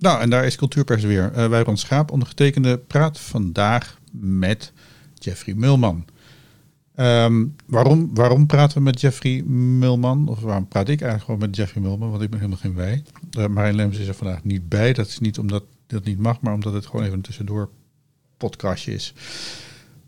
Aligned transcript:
Nou, 0.00 0.20
en 0.20 0.30
daar 0.30 0.44
is 0.44 0.56
Cultuurpers 0.56 1.02
weer. 1.02 1.32
Uh, 1.36 1.48
wij 1.48 1.64
Schaap, 1.74 2.10
ondergetekende, 2.10 2.78
praat 2.78 3.20
vandaag 3.20 3.98
met 4.12 4.72
Jeffrey 5.14 5.54
Mulman. 5.54 6.04
Ehm, 6.94 7.46
waarom, 7.66 8.14
waarom 8.14 8.46
praten 8.46 8.76
we 8.76 8.82
met 8.82 9.00
Jeffrey 9.00 9.42
Mulman? 9.42 10.28
Of 10.28 10.40
waarom 10.40 10.68
praat 10.68 10.88
ik 10.88 11.00
eigenlijk 11.00 11.24
gewoon 11.24 11.40
met 11.40 11.56
Jeffrey 11.56 11.82
Mulman? 11.82 12.10
Want 12.10 12.22
ik 12.22 12.30
ben 12.30 12.38
helemaal 12.38 12.60
geen 12.60 12.74
wij. 12.74 13.02
Uh, 13.38 13.46
Marijn 13.46 13.74
Lems 13.74 13.98
is 13.98 14.08
er 14.08 14.14
vandaag 14.14 14.44
niet 14.44 14.68
bij. 14.68 14.92
Dat 14.92 15.06
is 15.06 15.18
niet 15.18 15.38
omdat 15.38 15.64
dat 15.86 16.04
niet 16.04 16.18
mag, 16.18 16.40
maar 16.40 16.54
omdat 16.54 16.72
het 16.72 16.86
gewoon 16.86 17.02
even 17.02 17.14
een 17.14 17.22
tussendoor 17.22 17.70
podcastje 18.36 18.94
is. 18.94 19.14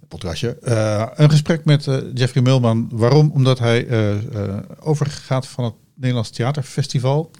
Podcastje. 0.08 0.58
Uh, 0.62 1.06
een 1.14 1.30
gesprek 1.30 1.64
met 1.64 1.84
Jeffrey 2.14 2.42
Mulman. 2.42 2.88
Waarom? 2.92 3.30
Omdat 3.30 3.58
hij 3.58 3.88
overgaat 4.80 5.46
van 5.46 5.64
het 5.64 5.74
Nederlands 5.94 6.30
Theaterfestival 6.30 7.30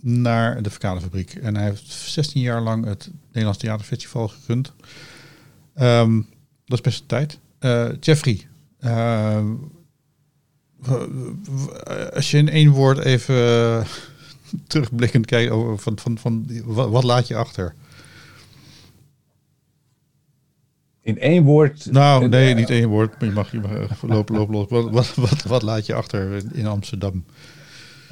naar 0.00 0.62
de 0.62 0.70
Verkadefabriek. 0.70 1.34
En 1.34 1.56
hij 1.56 1.64
heeft 1.64 1.90
16 1.90 2.40
jaar 2.40 2.60
lang 2.60 2.84
het 2.84 3.10
Nederlands 3.26 3.58
Theaterfestival 3.58 4.28
gerund. 4.28 4.72
Um, 5.80 6.26
dat 6.64 6.78
is 6.78 6.84
best 6.84 7.00
een 7.00 7.06
tijd. 7.06 7.38
Uh, 7.60 7.88
Jeffrey, 8.00 8.46
uh, 8.80 9.44
als 12.14 12.30
je 12.30 12.38
in 12.38 12.48
één 12.48 12.70
woord 12.70 12.98
even 12.98 13.34
uh, 13.34 13.84
terugblikkend 14.66 15.26
kijkt 15.26 15.50
over 15.50 15.78
van, 15.78 15.98
van, 15.98 16.18
van 16.18 16.46
wat, 16.64 16.90
wat, 16.90 17.04
laat 17.04 17.28
je 17.28 17.36
achter? 17.36 17.74
In 21.00 21.18
één 21.18 21.42
woord? 21.42 21.90
Nou, 21.90 22.28
nee, 22.28 22.54
niet 22.54 22.70
één 22.70 22.88
woord. 22.88 23.20
Maar 23.20 23.28
je 23.28 23.34
mag, 23.34 23.50
je 23.50 23.60
mag 23.60 24.02
lopen, 24.02 24.36
lopen, 24.36 24.54
lopen. 24.54 24.82
Wat, 24.82 24.90
wat, 24.90 25.14
wat, 25.14 25.42
wat 25.42 25.62
laat 25.62 25.86
je 25.86 25.94
achter 25.94 26.42
in 26.52 26.66
Amsterdam? 26.66 27.24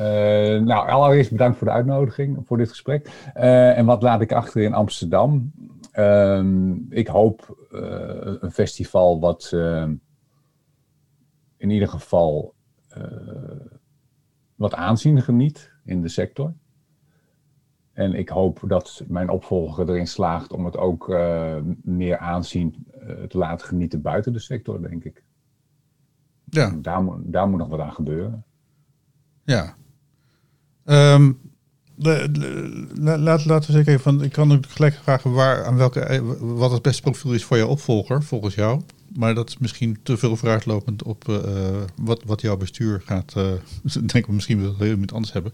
Uh, 0.01 0.61
nou, 0.61 0.89
allereerst 0.89 1.31
bedankt 1.31 1.59
voor 1.59 1.67
de 1.67 1.73
uitnodiging, 1.73 2.47
voor 2.47 2.57
dit 2.57 2.69
gesprek. 2.69 3.31
Uh, 3.37 3.79
en 3.79 3.87
wat 3.87 4.03
laat 4.03 4.21
ik 4.21 4.33
achter 4.33 4.63
in 4.63 4.75
Amsterdam? 4.75 5.53
Uh, 5.95 6.45
ik 6.89 7.07
hoop 7.07 7.67
uh, 7.73 7.81
een 8.41 8.51
festival 8.51 9.21
wat 9.21 9.53
in 11.57 11.71
ieder 11.71 11.89
geval 11.89 12.55
wat 14.55 14.75
aanzien 14.75 15.23
geniet 15.23 15.73
in 15.85 16.03
de 16.03 16.09
sector. 16.09 16.55
En 17.93 18.15
ik 18.15 18.29
hoop 18.29 18.63
dat 18.67 19.05
mijn 19.09 19.29
opvolger 19.31 19.89
erin 19.89 20.07
slaagt 20.07 20.53
om 20.53 20.65
het 20.65 20.77
ook 20.77 21.09
meer 21.83 22.19
aanzien 22.19 22.87
te 23.29 23.39
laten 23.39 23.67
genieten 23.67 24.03
buiten 24.03 24.33
de 24.33 24.39
sector, 24.39 24.83
denk 24.83 25.05
ik. 25.05 25.23
Ja. 26.45 26.71
Daar, 26.81 27.05
daar 27.19 27.49
moet 27.49 27.59
nog 27.59 27.69
wat 27.69 27.81
aan 27.81 27.93
gebeuren. 27.93 28.45
Ja, 29.45 29.75
Um, 30.85 31.39
laat, 32.95 33.45
laten 33.45 33.67
we 33.67 33.73
zeggen, 33.73 34.01
van, 34.01 34.23
ik 34.23 34.33
kan 34.33 34.53
ook 34.53 34.67
gelijk 34.69 34.99
vragen 35.03 35.33
waar, 35.33 35.65
aan 35.65 35.77
welke, 35.77 36.01
eh, 36.01 36.21
wat 36.39 36.71
het 36.71 36.83
beste 36.83 37.03
profiel 37.03 37.33
is 37.33 37.45
voor 37.45 37.57
je 37.57 37.67
opvolger, 37.67 38.23
volgens 38.23 38.55
jou. 38.55 38.83
Maar 39.17 39.35
dat 39.35 39.49
is 39.49 39.59
misschien 39.59 39.99
te 40.03 40.17
veel 40.17 40.37
vooruitlopend 40.37 41.03
op 41.03 41.29
uh, 41.29 41.39
wat, 41.97 42.23
wat 42.25 42.41
jouw 42.41 42.57
bestuur 42.57 43.03
gaat. 43.05 43.35
Uh, 43.85 44.03
denk 44.07 44.27
we 44.27 44.33
misschien 44.33 44.63
wel 44.63 44.75
heel 44.79 44.97
iets 44.97 45.13
anders 45.13 45.33
hebben. 45.33 45.53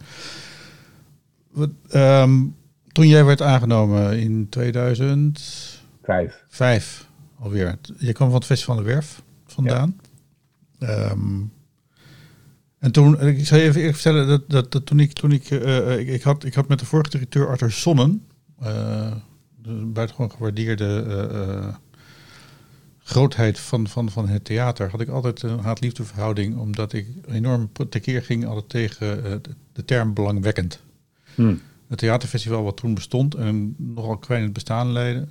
Wat, 1.50 1.70
um, 1.94 2.56
toen 2.92 3.08
jij 3.08 3.24
werd 3.24 3.42
aangenomen 3.42 4.18
in 4.18 4.48
2005 4.48 6.44
Vijf. 6.48 7.08
alweer. 7.38 7.78
Je 7.98 8.12
kwam 8.12 8.28
van 8.28 8.36
het 8.36 8.46
Festival 8.46 8.74
van 8.74 8.84
de 8.84 8.90
Werf 8.90 9.22
vandaan. 9.46 10.00
Ja. 10.78 11.10
Um, 11.10 11.52
en 12.80 12.92
toen, 12.92 13.20
ik 13.20 13.46
zal 13.46 13.58
je 13.58 13.64
even 13.64 13.80
eerlijk 13.80 13.98
vertellen, 13.98 14.28
dat, 14.28 14.50
dat, 14.50 14.72
dat 14.72 14.86
toen 14.86 15.00
ik, 15.00 15.12
toen 15.12 15.32
ik, 15.32 15.50
uh, 15.50 15.98
ik, 15.98 16.08
ik, 16.08 16.22
had, 16.22 16.44
ik 16.44 16.54
had 16.54 16.68
met 16.68 16.78
de 16.78 16.84
vorige 16.84 17.10
directeur 17.10 17.48
Arthur 17.48 17.70
Sonnen, 17.70 18.26
uh, 18.62 19.12
de 19.62 19.72
buitengewoon 19.72 20.30
gewaardeerde 20.30 21.04
uh, 21.32 21.74
grootheid 22.98 23.58
van, 23.58 23.88
van, 23.88 24.10
van 24.10 24.28
het 24.28 24.44
theater, 24.44 24.90
had 24.90 25.00
ik 25.00 25.08
altijd 25.08 25.42
een 25.42 25.58
haat-liefde 25.58 26.04
verhouding, 26.04 26.56
omdat 26.56 26.92
ik 26.92 27.06
enorm 27.26 27.70
tekeer 27.88 28.22
ging 28.22 28.46
altijd 28.46 28.68
tegen 28.68 29.42
de 29.72 29.84
term 29.84 30.14
belangwekkend. 30.14 30.80
Hmm. 31.34 31.60
Het 31.88 31.98
theaterfestival 31.98 32.62
wat 32.62 32.76
toen 32.76 32.94
bestond 32.94 33.34
en 33.34 33.74
nogal 33.78 34.20
het 34.28 34.52
bestaan 34.52 34.92
leidde, 34.92 35.28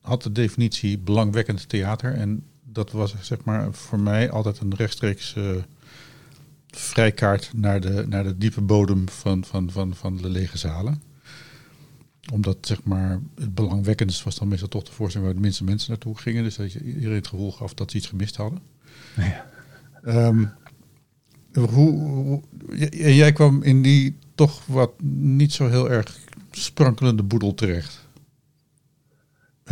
had 0.00 0.22
de 0.22 0.32
definitie 0.32 0.98
belangwekkend 0.98 1.68
theater. 1.68 2.14
En 2.14 2.44
dat 2.64 2.90
was 2.90 3.14
zeg 3.20 3.44
maar 3.44 3.72
voor 3.72 4.00
mij 4.00 4.30
altijd 4.30 4.60
een 4.60 4.74
rechtstreeks 4.74 5.36
vrijkaart 6.70 7.50
naar 7.54 7.80
de, 7.80 8.04
naar 8.08 8.24
de 8.24 8.38
diepe 8.38 8.60
bodem 8.60 9.08
van, 9.08 9.44
van, 9.44 9.70
van, 9.70 9.94
van 9.94 10.16
de 10.16 10.28
lege 10.28 10.58
zalen. 10.58 11.02
Omdat 12.32 12.56
zeg 12.60 12.82
maar, 12.82 13.20
het 13.34 13.54
belangwekkendste 13.54 14.24
was 14.24 14.38
dan 14.38 14.48
meestal 14.48 14.68
toch 14.68 14.84
de 14.84 14.92
voorstelling 14.92 15.30
waar 15.30 15.40
de 15.40 15.46
minste 15.46 15.64
mensen 15.64 15.90
naartoe 15.90 16.18
gingen. 16.18 16.42
Dus 16.42 16.56
dat 16.56 16.72
je 16.72 16.84
iedereen 16.84 17.16
het 17.16 17.26
gevoel 17.26 17.52
gaf 17.52 17.74
dat 17.74 17.90
ze 17.90 17.96
iets 17.96 18.06
gemist 18.06 18.36
hadden. 18.36 18.58
Ja. 19.16 19.46
Um, 20.06 20.52
hoe, 21.52 22.42
jij 22.90 23.32
kwam 23.32 23.62
in 23.62 23.82
die 23.82 24.16
toch 24.34 24.66
wat 24.66 24.92
niet 25.02 25.52
zo 25.52 25.68
heel 25.68 25.90
erg 25.90 26.18
sprankelende 26.50 27.22
boedel 27.22 27.54
terecht. 27.54 28.08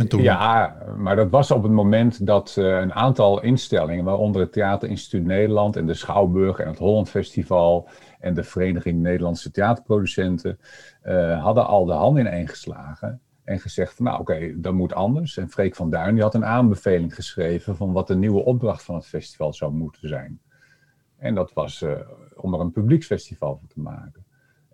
Ja, 0.07 0.77
maar 0.97 1.15
dat 1.15 1.29
was 1.29 1.51
op 1.51 1.63
het 1.63 1.71
moment 1.71 2.25
dat 2.25 2.55
uh, 2.59 2.79
een 2.79 2.93
aantal 2.93 3.41
instellingen, 3.41 4.05
waaronder 4.05 4.41
het 4.41 4.51
Theaterinstituut 4.51 5.25
Nederland 5.25 5.75
en 5.75 5.85
de 5.85 5.93
Schouwburg 5.93 6.59
en 6.59 6.67
het 6.67 6.77
Holland 6.77 7.09
Festival 7.09 7.87
en 8.19 8.33
de 8.33 8.43
Vereniging 8.43 9.01
Nederlandse 9.01 9.51
Theaterproducenten, 9.51 10.59
uh, 11.03 11.43
hadden 11.43 11.67
al 11.67 11.85
de 11.85 11.93
hand 11.93 12.17
in 12.17 12.47
geslagen 12.47 13.21
en 13.43 13.59
gezegd 13.59 13.93
van 13.93 14.05
nou 14.05 14.19
oké, 14.19 14.31
okay, 14.31 14.55
dat 14.57 14.73
moet 14.73 14.93
anders. 14.93 15.37
En 15.37 15.49
Freek 15.49 15.75
van 15.75 15.89
Duin 15.89 16.13
die 16.13 16.23
had 16.23 16.33
een 16.33 16.45
aanbeveling 16.45 17.15
geschreven 17.15 17.75
van 17.75 17.91
wat 17.91 18.07
de 18.07 18.15
nieuwe 18.15 18.43
opdracht 18.43 18.83
van 18.83 18.95
het 18.95 19.05
festival 19.07 19.53
zou 19.53 19.73
moeten 19.73 20.07
zijn. 20.09 20.39
En 21.17 21.35
dat 21.35 21.53
was 21.53 21.81
uh, 21.81 21.91
om 22.35 22.53
er 22.53 22.59
een 22.59 22.71
publieksfestival 22.71 23.57
van 23.57 23.67
te 23.67 23.79
maken. 23.79 24.18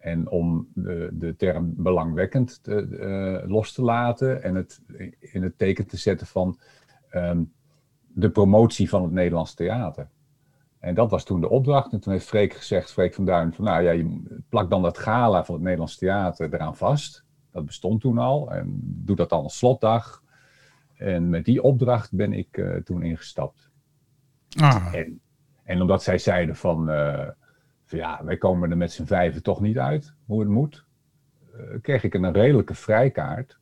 En 0.05 0.29
om 0.29 0.67
de, 0.73 1.09
de 1.13 1.35
term 1.35 1.73
belangwekkend 1.77 2.63
te, 2.63 2.87
uh, 2.89 3.49
los 3.49 3.73
te 3.73 3.81
laten 3.81 4.43
en 4.43 4.55
het 4.55 4.81
in 5.19 5.43
het 5.43 5.57
teken 5.57 5.87
te 5.87 5.97
zetten 5.97 6.27
van 6.27 6.59
um, 7.13 7.53
de 8.07 8.29
promotie 8.29 8.89
van 8.89 9.03
het 9.03 9.11
Nederlands 9.11 9.53
theater. 9.53 10.09
En 10.79 10.95
dat 10.95 11.11
was 11.11 11.23
toen 11.23 11.41
de 11.41 11.49
opdracht. 11.49 11.93
En 11.93 11.99
toen 11.99 12.13
heeft 12.13 12.25
Freek 12.25 12.53
gezegd, 12.53 12.91
Freek 12.91 13.13
van 13.13 13.25
Duin, 13.25 13.53
van 13.53 13.65
nou 13.65 13.83
ja, 13.83 13.91
je 13.91 14.23
plak 14.49 14.69
dan 14.69 14.81
dat 14.81 14.97
gala 14.97 15.45
van 15.45 15.55
het 15.55 15.63
Nederlands 15.63 15.97
theater 15.97 16.53
eraan 16.53 16.75
vast. 16.77 17.23
Dat 17.51 17.65
bestond 17.65 18.01
toen 18.01 18.17
al. 18.17 18.51
En 18.51 18.79
doe 18.83 19.15
dat 19.15 19.29
dan 19.29 19.43
als 19.43 19.57
slotdag. 19.57 20.23
En 20.97 21.29
met 21.29 21.45
die 21.45 21.63
opdracht 21.63 22.15
ben 22.15 22.33
ik 22.33 22.57
uh, 22.57 22.75
toen 22.75 23.03
ingestapt. 23.03 23.69
Ah. 24.59 24.93
En, 24.93 25.19
en, 25.63 25.81
omdat 25.81 26.03
zij 26.03 26.17
zeiden 26.17 26.55
van, 26.55 26.89
uh, 26.89 27.27
ja, 27.87 28.21
wij 28.23 28.37
komen 28.37 28.71
er 28.71 28.77
met 28.77 28.91
z'n 28.91 29.05
vijven 29.05 29.43
toch 29.43 29.61
niet 29.61 29.77
uit, 29.77 30.13
hoe 30.25 30.39
het 30.39 30.49
moet, 30.49 30.85
uh, 31.55 31.61
kreeg 31.81 32.03
ik 32.03 32.13
een 32.13 32.33
redelijke 32.33 32.73
vrijkaart, 32.73 33.59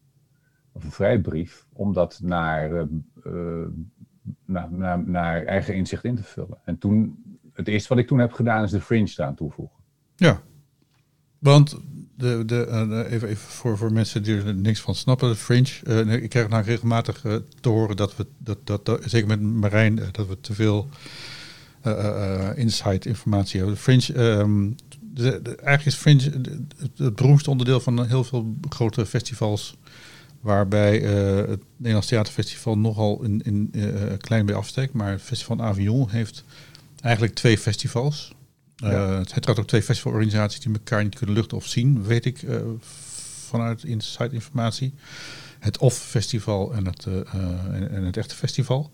of 0.71 0.83
een 0.83 0.91
vrijbrief, 0.91 1.65
om 1.73 1.93
dat 1.93 2.19
naar, 2.23 2.71
uh, 2.71 3.65
naar, 4.45 4.71
naar, 4.71 5.03
naar, 5.07 5.45
eigen 5.45 5.75
inzicht 5.75 6.03
in 6.03 6.15
te 6.15 6.23
vullen. 6.23 6.57
En 6.65 6.77
toen, 6.77 7.23
het 7.53 7.67
eerste 7.67 7.89
wat 7.89 7.97
ik 7.97 8.07
toen 8.07 8.19
heb 8.19 8.31
gedaan, 8.31 8.63
is 8.63 8.71
de 8.71 8.81
fringe 8.81 9.13
eraan 9.17 9.35
toevoegen. 9.35 9.77
Ja, 10.15 10.41
want 11.39 11.79
de, 12.15 12.45
de, 12.45 13.05
even, 13.09 13.27
even 13.27 13.37
voor, 13.37 13.77
voor 13.77 13.91
mensen 13.91 14.23
die 14.23 14.43
er 14.43 14.55
niks 14.55 14.81
van 14.81 14.95
snappen, 14.95 15.29
de 15.29 15.35
fringe. 15.35 16.21
ik 16.21 16.29
krijg 16.29 16.49
nou 16.49 16.63
regelmatig 16.63 17.21
te 17.59 17.69
horen 17.69 17.95
dat 17.95 18.15
we, 18.15 18.27
dat, 18.37 18.85
dat, 18.85 18.99
zeker 19.05 19.27
met 19.27 19.41
Marijn, 19.41 19.95
dat 20.11 20.27
we 20.27 20.39
te 20.39 20.53
veel 20.53 20.89
insight 22.55 23.05
informatie 23.05 23.59
hebben. 23.59 23.77
Fringe, 23.77 24.13
ehm, 24.13 24.71
de, 25.01 25.41
eigenlijk 25.41 25.85
is 25.85 25.95
Fringe 25.95 26.41
het, 26.97 27.15
beroemdste 27.15 27.49
onderdeel 27.49 27.79
van 27.79 28.07
heel 28.07 28.23
veel 28.23 28.57
grote 28.69 29.05
festivals. 29.05 29.77
Waarbij 30.41 30.99
het 30.99 31.61
Nederlands 31.77 32.07
Theaterfestival 32.07 32.77
nogal 32.77 33.23
in, 33.23 33.41
in 33.41 33.71
klein 34.17 34.45
bij 34.45 34.55
afsteekt. 34.55 34.93
Maar 34.93 35.11
het 35.11 35.21
Festival 35.21 35.61
Avion 35.61 36.09
heeft 36.09 36.43
eigenlijk 37.01 37.33
twee 37.33 37.57
festivals. 37.57 38.33
Ja. 38.75 39.17
het 39.17 39.33
heeft 39.33 39.59
ook 39.59 39.67
twee 39.67 39.83
festivalorganisaties 39.83 40.59
die 40.59 40.73
elkaar 40.73 41.03
niet 41.03 41.15
kunnen 41.15 41.35
luchten 41.35 41.57
of 41.57 41.67
zien, 41.67 42.03
weet 42.03 42.25
ik 42.25 42.45
vanuit 43.47 43.83
Insight 43.83 44.33
informatie. 44.33 44.93
Het 45.59 45.77
OFF 45.77 45.97
Festival 45.97 46.73
en 46.73 46.85
het, 46.85 47.05
en, 47.05 47.89
en 47.91 48.03
het 48.03 48.17
echte 48.17 48.35
festival. 48.35 48.89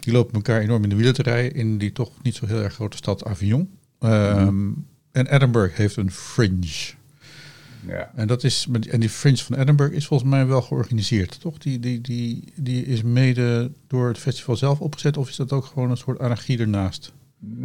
Die 0.00 0.12
lopen 0.12 0.34
elkaar 0.34 0.60
enorm 0.60 0.82
in 0.82 0.88
de 0.88 0.96
wielen 0.96 1.14
te 1.14 1.22
rijden 1.22 1.54
in 1.54 1.78
die 1.78 1.92
toch 1.92 2.10
niet 2.22 2.34
zo 2.34 2.46
heel 2.46 2.62
erg 2.62 2.74
grote 2.74 2.96
stad 2.96 3.24
Avignon. 3.24 3.78
Um, 4.00 4.86
En 5.12 5.26
Edinburgh 5.26 5.76
heeft 5.76 5.96
een 5.96 6.10
fringe. 6.10 6.92
Ja. 7.86 8.10
En, 8.14 8.26
dat 8.26 8.44
is, 8.44 8.68
en 8.90 9.00
die 9.00 9.08
fringe 9.08 9.36
van 9.36 9.56
Edinburgh 9.56 9.94
is 9.94 10.06
volgens 10.06 10.30
mij 10.30 10.46
wel 10.46 10.62
georganiseerd, 10.62 11.40
toch? 11.40 11.58
Die, 11.58 11.78
die, 11.78 12.00
die, 12.00 12.44
die 12.56 12.84
is 12.84 13.02
mede 13.02 13.70
door 13.86 14.08
het 14.08 14.18
festival 14.18 14.56
zelf 14.56 14.80
opgezet 14.80 15.16
of 15.16 15.28
is 15.28 15.36
dat 15.36 15.52
ook 15.52 15.64
gewoon 15.64 15.90
een 15.90 15.96
soort 15.96 16.18
anarchie 16.18 16.58
ernaast? 16.58 17.12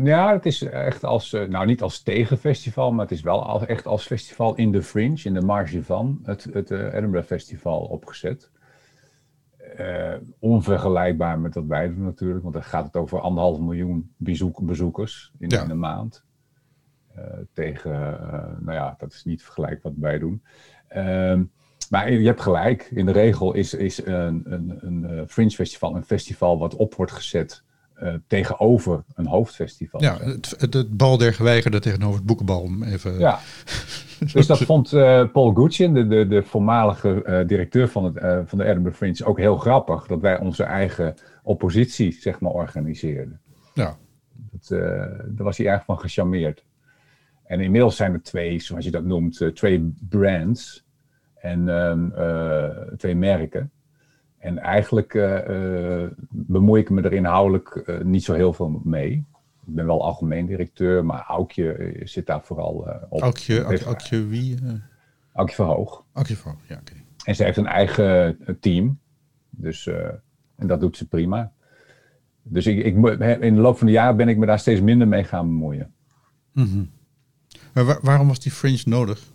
Ja, 0.04 0.34
het 0.34 0.46
is 0.46 0.62
echt 0.62 1.04
als, 1.04 1.34
eh, 1.34 1.48
nou 1.48 1.66
niet 1.66 1.82
als 1.82 2.02
tegenfestival, 2.02 2.92
maar 2.92 3.06
het 3.06 3.18
is 3.18 3.22
wel 3.22 3.46
als, 3.46 3.66
echt 3.66 3.86
als 3.86 4.06
festival 4.06 4.56
in 4.56 4.72
de 4.72 4.84
fringe, 4.84 5.22
in 5.24 5.34
de 5.34 5.42
marge 5.42 5.84
van 5.84 6.20
het, 6.24 6.48
het 6.54 6.72
uh, 6.72 6.94
Edinburgh 6.94 7.28
Festival 7.28 7.80
opgezet. 7.80 8.50
Uh, 9.80 10.13
onvergelijkbaar 10.39 11.39
met 11.39 11.56
wat 11.56 11.66
wij 11.66 11.88
doen 11.88 12.04
natuurlijk, 12.04 12.42
want 12.42 12.54
dan 12.54 12.63
gaat 12.63 12.86
het 12.86 12.95
over 12.95 13.19
anderhalf 13.19 13.60
miljoen 13.60 14.13
bezoek, 14.18 14.66
bezoekers 14.66 15.31
in, 15.39 15.50
ja. 15.50 15.69
een 15.69 15.80
maand. 15.80 16.24
Uh, 17.18 17.24
tegen, 17.54 17.92
nou 18.60 18.74
ja, 18.74 18.95
dat 18.98 19.13
is 19.13 19.24
niet 19.24 19.44
vergelijkbaar 19.44 19.92
wat 19.92 20.01
wij 20.01 20.19
doen. 20.19 20.44
Ehm, 20.88 21.44
maar 21.89 22.12
je 22.12 22.25
hebt 22.25 22.42
gelijk, 22.42 22.83
in 22.83 23.06
de 23.06 23.12
regel 23.12 23.54
is, 23.54 23.74
is 23.74 24.06
een, 24.06 24.42
een, 24.45 24.77
een 24.81 25.30
fringe 25.30 25.50
festival 25.50 25.95
een 25.95 26.06
festival 26.06 26.60
wat 26.60 26.75
op 26.75 26.95
wordt 26.95 27.12
gezet 27.12 27.65
uh, 28.04 28.14
tegenover 28.28 29.04
een 29.14 29.28
hoofdfestival. 29.28 30.02
Ja, 30.02 30.18
het, 30.18 30.56
het, 30.58 30.74
het 30.74 30.98
bal 30.98 31.18
der 31.18 31.34
geweigerden 31.34 31.82
tegenover 31.82 32.18
het 32.18 32.26
boekenbal. 32.26 32.70
Even. 32.84 33.20
Ja, 33.20 33.40
dus 34.34 34.48
dat 34.48 34.62
vond 34.62 34.94
uh, 34.94 35.32
Paul 35.32 35.54
Guccian, 35.54 35.94
de, 35.94 36.08
de, 36.08 36.28
de 36.28 36.44
voormalige 36.44 37.24
uh, 37.26 37.48
directeur 37.48 37.88
van, 37.88 38.04
het, 38.04 38.50
van 38.50 38.58
de 38.58 38.66
Edinburgh 38.66 38.98
Fringe, 38.98 39.26
ook 39.26 39.38
heel 39.38 39.58
grappig. 39.58 40.08
Dat 40.08 40.22
wij 40.22 40.40
onze 40.40 40.64
eigen 40.64 41.16
oppositie, 41.44 42.12
zeg 42.12 42.40
maar, 42.40 42.52
organiseerden. 42.52 43.40
Ja. 43.74 43.98
Dat, 44.52 44.68
daar 45.26 45.34
was 45.44 45.58
hij 45.58 45.68
erg 45.68 45.86
van 45.86 46.00
gecharmeerd. 46.00 46.64
En 47.44 47.60
inmiddels 47.60 47.96
zijn 47.96 48.14
er 48.14 48.22
twee, 48.22 48.60
zoals 48.60 48.86
je 48.86 48.92
dat 48.92 49.04
noemt, 49.04 49.52
twee 49.54 49.94
brands. 50.10 50.84
En 51.36 51.70
ehm, 51.70 52.10
twee 52.98 53.16
merken. 53.16 53.72
En 54.46 54.58
eigenlijk 54.58 55.14
uh, 55.14 56.08
bemoei 56.30 56.82
ik 56.82 56.90
me 56.90 57.02
er 57.02 57.14
inhoudelijk 57.14 57.84
uh, 57.86 58.02
niet 58.02 58.24
zo 58.24 58.34
heel 58.34 58.54
veel 58.54 58.82
mee. 58.84 59.12
Ik 59.66 59.74
ben 59.74 59.86
wel 59.86 60.04
algemeen 60.04 60.46
directeur, 60.46 61.06
maar 61.06 61.24
Aukje 61.28 62.00
zit 62.04 62.26
daar 62.26 62.44
vooral 62.44 62.88
op. 63.10 63.22
Aukje, 63.22 63.64
Aukje, 63.64 63.86
Aukje 63.86 64.28
wie? 64.28 64.58
Aukje 65.34 65.56
Verhoog. 65.56 66.04
Aukje 66.14 66.36
Verhoog, 66.36 66.60
ja 66.68 66.76
oké. 66.76 66.92
Okay. 66.92 67.06
En 67.24 67.36
ze 67.36 67.44
heeft 67.44 67.58
een 67.58 67.66
eigen 67.66 68.38
team. 68.60 69.00
Dus, 69.50 69.88
en 70.56 70.68
dat 70.68 70.80
doet 70.80 70.98
ze 70.98 71.08
prima. 71.08 71.52
Dus 72.44 72.66
ik, 72.68 72.86
ik, 72.86 72.96
in 73.42 73.56
de 73.56 73.62
loop 73.62 73.78
van 73.78 73.88
de 73.88 73.94
jaren 73.94 74.18
ben 74.18 74.28
ik 74.28 74.38
me 74.38 74.46
daar 74.46 74.60
steeds 74.60 74.82
minder 74.82 75.08
mee 75.08 75.24
gaan 75.24 75.48
bemoeien. 75.48 75.94
Mm 76.52 76.66
-hmm. 76.66 76.90
Maar 77.74 77.86
waar, 77.86 78.00
waarom 78.02 78.28
was 78.28 78.40
die 78.40 78.52
fringe 78.52 78.82
nodig? 78.86 79.34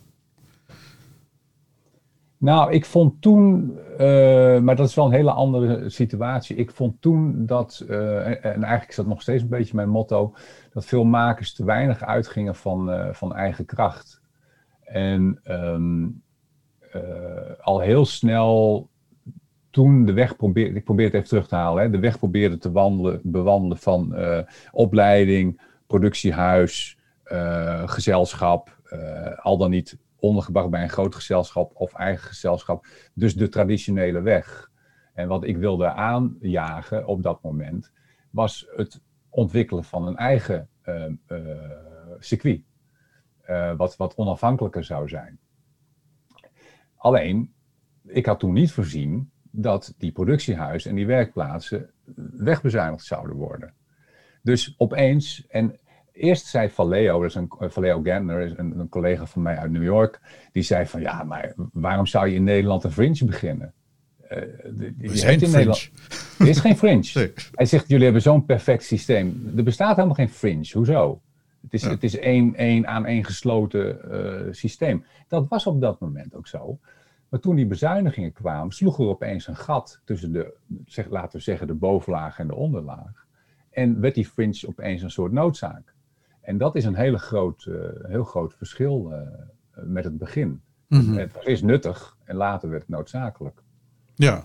Nou, 2.41 2.71
ik 2.71 2.85
vond 2.85 3.21
toen, 3.21 3.77
uh, 3.99 4.59
maar 4.59 4.75
dat 4.75 4.87
is 4.87 4.95
wel 4.95 5.05
een 5.05 5.11
hele 5.11 5.31
andere 5.31 5.89
situatie. 5.89 6.55
Ik 6.55 6.71
vond 6.71 7.01
toen 7.01 7.45
dat, 7.45 7.85
uh, 7.89 8.27
en, 8.27 8.43
en, 8.43 8.61
eigenlijk 8.61 8.89
is 8.89 8.95
dat 8.95 9.05
nog 9.05 9.21
steeds 9.21 9.43
een 9.43 9.49
beetje 9.49 9.75
mijn 9.75 9.89
motto, 9.89 10.35
dat 10.73 10.85
veel 10.85 11.03
makers 11.03 11.53
te 11.53 11.65
weinig 11.65 12.03
uitgingen 12.03 12.55
van, 12.55 12.89
uh, 12.89 13.13
van 13.13 13.35
eigen 13.35 13.65
kracht. 13.65 14.21
En 14.83 15.39
um, 15.43 16.21
al 17.61 17.79
heel 17.79 18.05
snel 18.05 18.89
toen 19.69 20.05
de 20.05 20.13
weg 20.13 20.35
probeerde, 20.35 20.77
ik 20.77 20.83
probeer 20.83 21.05
het 21.05 21.13
even 21.13 21.27
terug 21.27 21.47
te 21.47 21.55
halen, 21.55 21.83
hè, 21.83 21.89
de 21.89 21.99
weg 21.99 22.17
probeerde 22.17 22.57
te 22.57 22.71
wandelen, 22.71 23.19
bewandelen 23.23 23.77
van 23.77 24.15
opleiding, 24.71 25.61
productiehuis, 25.87 26.97
gezelschap, 27.85 28.77
al 29.41 29.57
dan 29.57 29.69
niet 29.69 29.97
ondergebracht 30.21 30.69
bij 30.69 30.83
een 30.83 30.89
groot 30.89 31.15
gezelschap 31.15 31.71
of 31.75 31.93
eigen 31.93 32.27
gezelschap. 32.27 32.85
Dus 33.13 33.35
de 33.35 33.49
traditionele 33.49 34.21
weg. 34.21 34.71
En 35.13 35.27
wat 35.27 35.43
ik 35.43 35.57
wilde 35.57 35.91
aanjagen 35.91 37.07
op 37.07 37.23
dat 37.23 37.41
moment 37.41 37.91
was 38.29 38.67
het 38.75 39.01
ontwikkelen 39.29 39.83
van 39.83 40.07
een 40.07 40.17
eigen 40.17 40.69
uh, 40.85 41.11
circuit. 42.19 42.61
Uh, 43.49 43.75
wat, 43.75 43.97
wat 43.97 44.15
onafhankelijker 44.15 44.83
zou 44.83 45.07
zijn. 45.07 45.39
Alleen, 46.95 47.53
ik 48.05 48.25
had 48.25 48.39
toen 48.39 48.53
niet 48.53 48.71
voorzien 48.71 49.31
dat 49.51 49.93
die 49.97 50.11
productiehuizen 50.11 50.89
en 50.89 50.95
die 50.95 51.05
werkplaatsen 51.05 51.89
wegbezuinigd 52.37 53.05
zouden 53.05 53.35
worden. 53.35 53.73
Dus 54.43 54.75
opeens, 54.77 55.47
en 55.47 55.79
eerst 56.21 56.45
zei 56.45 56.69
Valeo, 56.69 57.21
dat 57.21 57.29
is 57.29 57.35
een, 57.35 57.51
eh, 57.59 58.41
is 58.45 58.53
een, 58.57 58.79
een, 58.79 58.89
collega 58.89 59.25
van 59.25 59.41
mij 59.41 59.57
uit 59.57 59.71
New 59.71 59.83
York, 59.83 60.19
die 60.51 60.63
zei 60.63 60.85
van 60.85 61.01
ja, 61.01 61.23
maar 61.23 61.53
waarom 61.73 62.05
zou 62.05 62.27
je 62.27 62.35
in 62.35 62.43
Nederland 62.43 62.83
een 62.83 62.91
fringe 62.91 63.25
beginnen? 63.25 63.73
Uh, 64.23 64.29
de, 64.29 64.93
We 64.97 65.17
zijn 65.17 65.39
in 65.39 65.51
Nederland. 65.51 65.91
Er 66.39 66.47
is 66.47 66.59
geen 66.59 66.77
fringe. 66.77 67.09
Nee. 67.19 67.33
Hij 67.51 67.65
zegt, 67.65 67.87
jullie 67.87 68.03
hebben 68.03 68.21
zo'n 68.21 68.45
perfect 68.45 68.83
systeem. 68.83 69.51
Er 69.55 69.63
bestaat 69.63 69.95
helemaal 69.95 70.15
geen 70.15 70.29
fringe. 70.29 70.69
Hoezo? 70.73 71.21
Het 71.61 71.73
is, 71.73 71.81
ja. 71.81 71.89
het 71.89 72.03
is 72.03 72.17
één, 72.17 72.55
één 72.55 72.87
aan 72.87 73.05
één 73.05 73.25
gesloten 73.25 73.97
uh, 74.11 74.53
systeem. 74.53 75.05
Dat 75.27 75.47
was 75.49 75.65
op 75.65 75.81
dat 75.81 75.99
moment 75.99 76.35
ook 76.35 76.47
zo. 76.47 76.79
Maar 77.29 77.39
toen 77.39 77.55
die 77.55 77.65
bezuinigingen 77.65 78.33
kwamen, 78.33 78.73
sloeg 78.73 78.99
er 78.99 79.05
opeens 79.05 79.47
een 79.47 79.55
gat 79.55 80.01
tussen 80.05 80.31
de, 80.31 80.53
zeg, 80.85 81.09
laten 81.09 81.37
we 81.37 81.43
zeggen, 81.43 81.67
de 81.67 81.73
bovenlaag 81.73 82.39
en 82.39 82.47
de 82.47 82.55
onderlaag. 82.55 83.25
En 83.69 83.99
werd 83.99 84.15
die 84.15 84.25
fringe 84.25 84.67
opeens 84.67 85.01
een 85.01 85.11
soort 85.11 85.31
noodzaak. 85.31 85.90
En 86.41 86.57
dat 86.57 86.75
is 86.75 86.85
een 86.85 86.95
hele 86.95 87.17
groot, 87.17 87.65
uh, 87.65 87.85
heel 88.01 88.23
groot 88.23 88.53
verschil 88.53 89.11
uh, 89.11 89.19
met 89.73 90.03
het 90.03 90.17
begin. 90.17 90.61
Mm 90.87 90.99
-hmm. 90.99 91.17
Het 91.17 91.37
eerst 91.43 91.63
nuttig 91.63 92.17
en 92.23 92.35
later 92.35 92.69
werd 92.69 92.81
het 92.81 92.91
noodzakelijk. 92.91 93.63
Ja. 94.15 94.43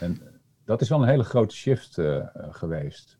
En 0.00 0.20
dat 0.64 0.80
is 0.80 0.88
wel 0.88 1.02
een 1.02 1.08
hele 1.08 1.24
grote 1.24 1.54
shift 1.54 1.98
uh, 1.98 2.26
geweest. 2.34 3.18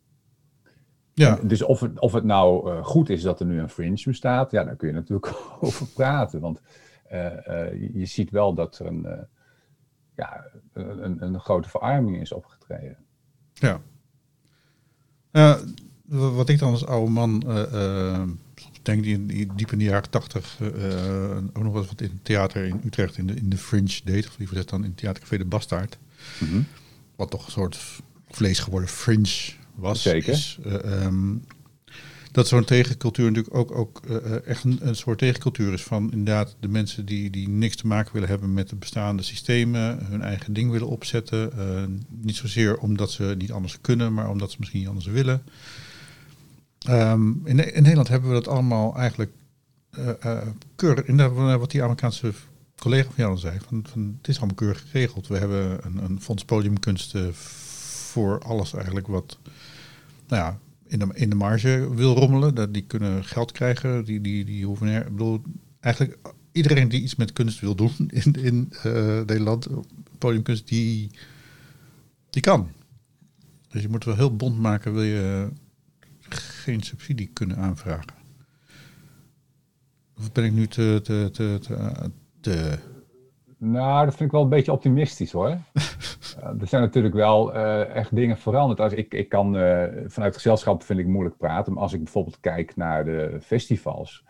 Ja. 1.13 1.39
En 1.39 1.47
dus 1.47 1.61
of 1.61 1.79
het, 1.79 1.99
of 1.99 2.13
het 2.13 2.23
nou 2.23 2.81
goed 2.83 3.09
is 3.09 3.21
dat 3.21 3.39
er 3.39 3.45
nu 3.45 3.59
een 3.59 3.69
fringe 3.69 4.01
bestaat, 4.05 4.51
ja, 4.51 4.63
daar 4.63 4.75
kun 4.75 4.87
je 4.87 4.93
natuurlijk 4.93 5.33
over 5.59 5.87
praten. 5.87 6.39
Want 6.39 6.61
je, 7.09 7.89
je, 7.93 8.05
ziet 8.05 8.29
wel 8.29 8.53
dat 8.53 8.79
er 8.79 8.85
een, 8.85 9.27
ja, 10.15 10.45
een, 10.73 11.23
een 11.23 11.39
grote 11.39 11.69
verarming 11.69 12.21
is 12.21 12.31
opgetreden. 12.31 12.97
Ja 13.53 13.81
wat 16.13 16.49
ik 16.49 16.59
dan 16.59 16.71
als 16.71 16.85
oude 16.85 17.11
man 17.11 17.43
uh, 17.47 17.61
uh, 17.73 18.23
denk, 18.81 19.03
die, 19.03 19.25
die, 19.25 19.47
diep 19.55 19.71
in 19.71 19.77
de 19.77 19.83
jaren 19.83 20.09
tachtig 20.09 20.59
uh, 20.61 21.37
ook 21.53 21.63
nog 21.63 21.73
wat 21.73 22.01
in 22.01 22.09
het 22.13 22.25
theater 22.25 22.65
in 22.65 22.81
Utrecht 22.85 23.17
in 23.17 23.27
de, 23.27 23.33
in 23.33 23.49
de 23.49 23.57
Fringe 23.57 23.99
deed, 24.03 24.27
of 24.27 24.37
liever 24.37 24.55
gezegd 24.55 24.69
dan 24.69 24.83
in 24.83 24.89
het 24.89 24.97
theatercafé 24.97 25.37
De 25.37 25.45
Bastaard. 25.45 25.97
Mm 26.39 26.49
-hmm. 26.49 26.65
Wat 27.15 27.29
toch 27.29 27.45
een 27.45 27.51
soort 27.51 27.79
vlees 28.29 28.59
geworden 28.59 28.89
fringe 28.89 29.51
was. 29.75 30.01
Zeker. 30.01 30.33
Is, 30.33 30.57
um, 30.85 31.45
dat 32.31 32.47
zo'n 32.47 32.63
tegencultuur 32.63 33.31
natuurlijk 33.31 33.55
ook, 33.55 33.71
ook 33.71 34.01
echt 34.45 34.63
een, 34.63 34.79
een, 34.81 34.95
soort 34.95 35.17
tegencultuur 35.17 35.73
is 35.73 35.83
van 35.83 36.11
inderdaad 36.11 36.55
de 36.59 36.67
mensen 36.67 37.05
die, 37.05 37.29
die 37.29 37.49
niks 37.49 37.75
te 37.75 37.87
maken 37.87 38.13
willen 38.13 38.29
hebben 38.29 38.53
met 38.53 38.69
de 38.69 38.75
bestaande 38.75 39.23
systemen, 39.23 40.05
hun 40.05 40.21
eigen 40.21 40.53
ding 40.53 40.71
willen 40.71 40.87
opzetten. 40.87 41.51
niet 42.21 42.35
zozeer 42.35 42.77
omdat 42.77 43.11
ze 43.11 43.35
niet 43.37 43.51
anders 43.51 43.77
kunnen, 43.81 44.13
maar 44.13 44.29
omdat 44.29 44.51
ze 44.51 44.57
misschien 44.59 44.79
niet 44.79 44.89
anders 44.89 45.07
willen. 45.07 45.43
Um, 46.89 47.41
in, 47.45 47.73
in, 47.73 47.81
Nederland 47.81 48.07
hebben 48.07 48.29
we 48.29 48.35
dat 48.35 48.47
allemaal 48.47 48.95
eigenlijk 48.95 49.31
uh, 49.99 50.09
uh, 50.25 50.41
keurig, 50.75 51.05
in 51.05 51.57
wat 51.57 51.71
die 51.71 51.81
Amerikaanse 51.81 52.33
collega 52.75 53.09
van 53.09 53.23
jou 53.23 53.37
zei, 53.37 53.59
van, 53.67 53.85
van, 53.89 54.15
het 54.17 54.27
is 54.27 54.37
allemaal 54.37 54.55
keurig 54.55 54.83
geregeld. 54.89 55.27
We 55.27 55.37
hebben 55.37 55.85
een, 55.85 56.03
een 56.03 56.21
fonds 56.21 56.45
podiumkunsten 56.45 57.35
voor 57.35 58.39
alles 58.39 58.73
eigenlijk 58.73 59.07
wat 59.07 59.37
nou 60.27 60.41
ja, 60.41 60.59
in, 60.87 60.99
de, 60.99 61.07
in 61.13 61.29
de 61.29 61.35
marge 61.35 61.95
wil 61.95 62.15
rommelen. 62.15 62.55
Dat, 62.55 62.73
die 62.73 62.83
kunnen 62.83 63.23
geld 63.23 63.51
krijgen, 63.51 64.05
die, 64.05 64.21
die, 64.21 64.45
die 64.45 64.65
hoeven 64.65 64.87
er, 64.87 65.05
ik 65.05 65.11
bedoel, 65.11 65.41
eigenlijk 65.79 66.17
iedereen 66.51 66.89
die 66.89 67.01
iets 67.01 67.15
met 67.15 67.33
kunst 67.33 67.59
wil 67.59 67.75
doen 67.75 67.91
in, 68.23 68.33
in 68.33 68.73
Nederland, 69.25 69.67
podiumkunst, 70.17 70.67
die, 70.67 71.11
die 72.29 72.41
kan. 72.41 72.69
Dus 73.69 73.81
je 73.81 73.89
moet 73.89 74.05
wel 74.05 74.15
heel 74.15 74.35
bond 74.35 74.59
maken, 74.59 74.93
wil 74.93 75.03
je 75.03 75.49
geen 76.29 76.81
subsidie 76.81 77.29
kunnen 77.33 77.57
aanvragen. 77.57 78.21
Of 80.17 80.31
ben 80.31 80.43
ik 80.43 80.51
nu 80.51 80.67
te, 80.67 80.99
te, 81.03 81.29
te, 81.31 81.57
te, 81.61 82.11
te... 82.41 82.79
Nou, 83.57 84.05
dat 84.05 84.15
vind 84.15 84.25
ik 84.25 84.31
wel 84.31 84.43
een 84.43 84.49
beetje 84.49 84.71
optimistisch 84.71 85.31
hoor. 85.31 85.47
er 86.59 86.67
zijn 86.67 86.81
natuurlijk 86.81 87.13
wel 87.13 87.55
uh, 87.55 87.95
echt 87.95 88.15
dingen 88.15 88.37
veranderd. 88.37 88.79
Als 88.79 88.93
ik, 88.93 89.13
ik 89.13 89.29
kan 89.29 89.55
uh, 89.55 89.83
vanuit 90.05 90.35
gezelschap 90.35 90.83
vind 90.83 90.99
ik 90.99 91.07
moeilijk 91.07 91.37
praten. 91.37 91.73
Maar 91.73 91.81
als 91.81 91.93
ik 91.93 92.03
bijvoorbeeld 92.03 92.39
kijk 92.39 92.75
naar 92.75 93.05
de 93.05 93.37
festivals. 93.41 94.23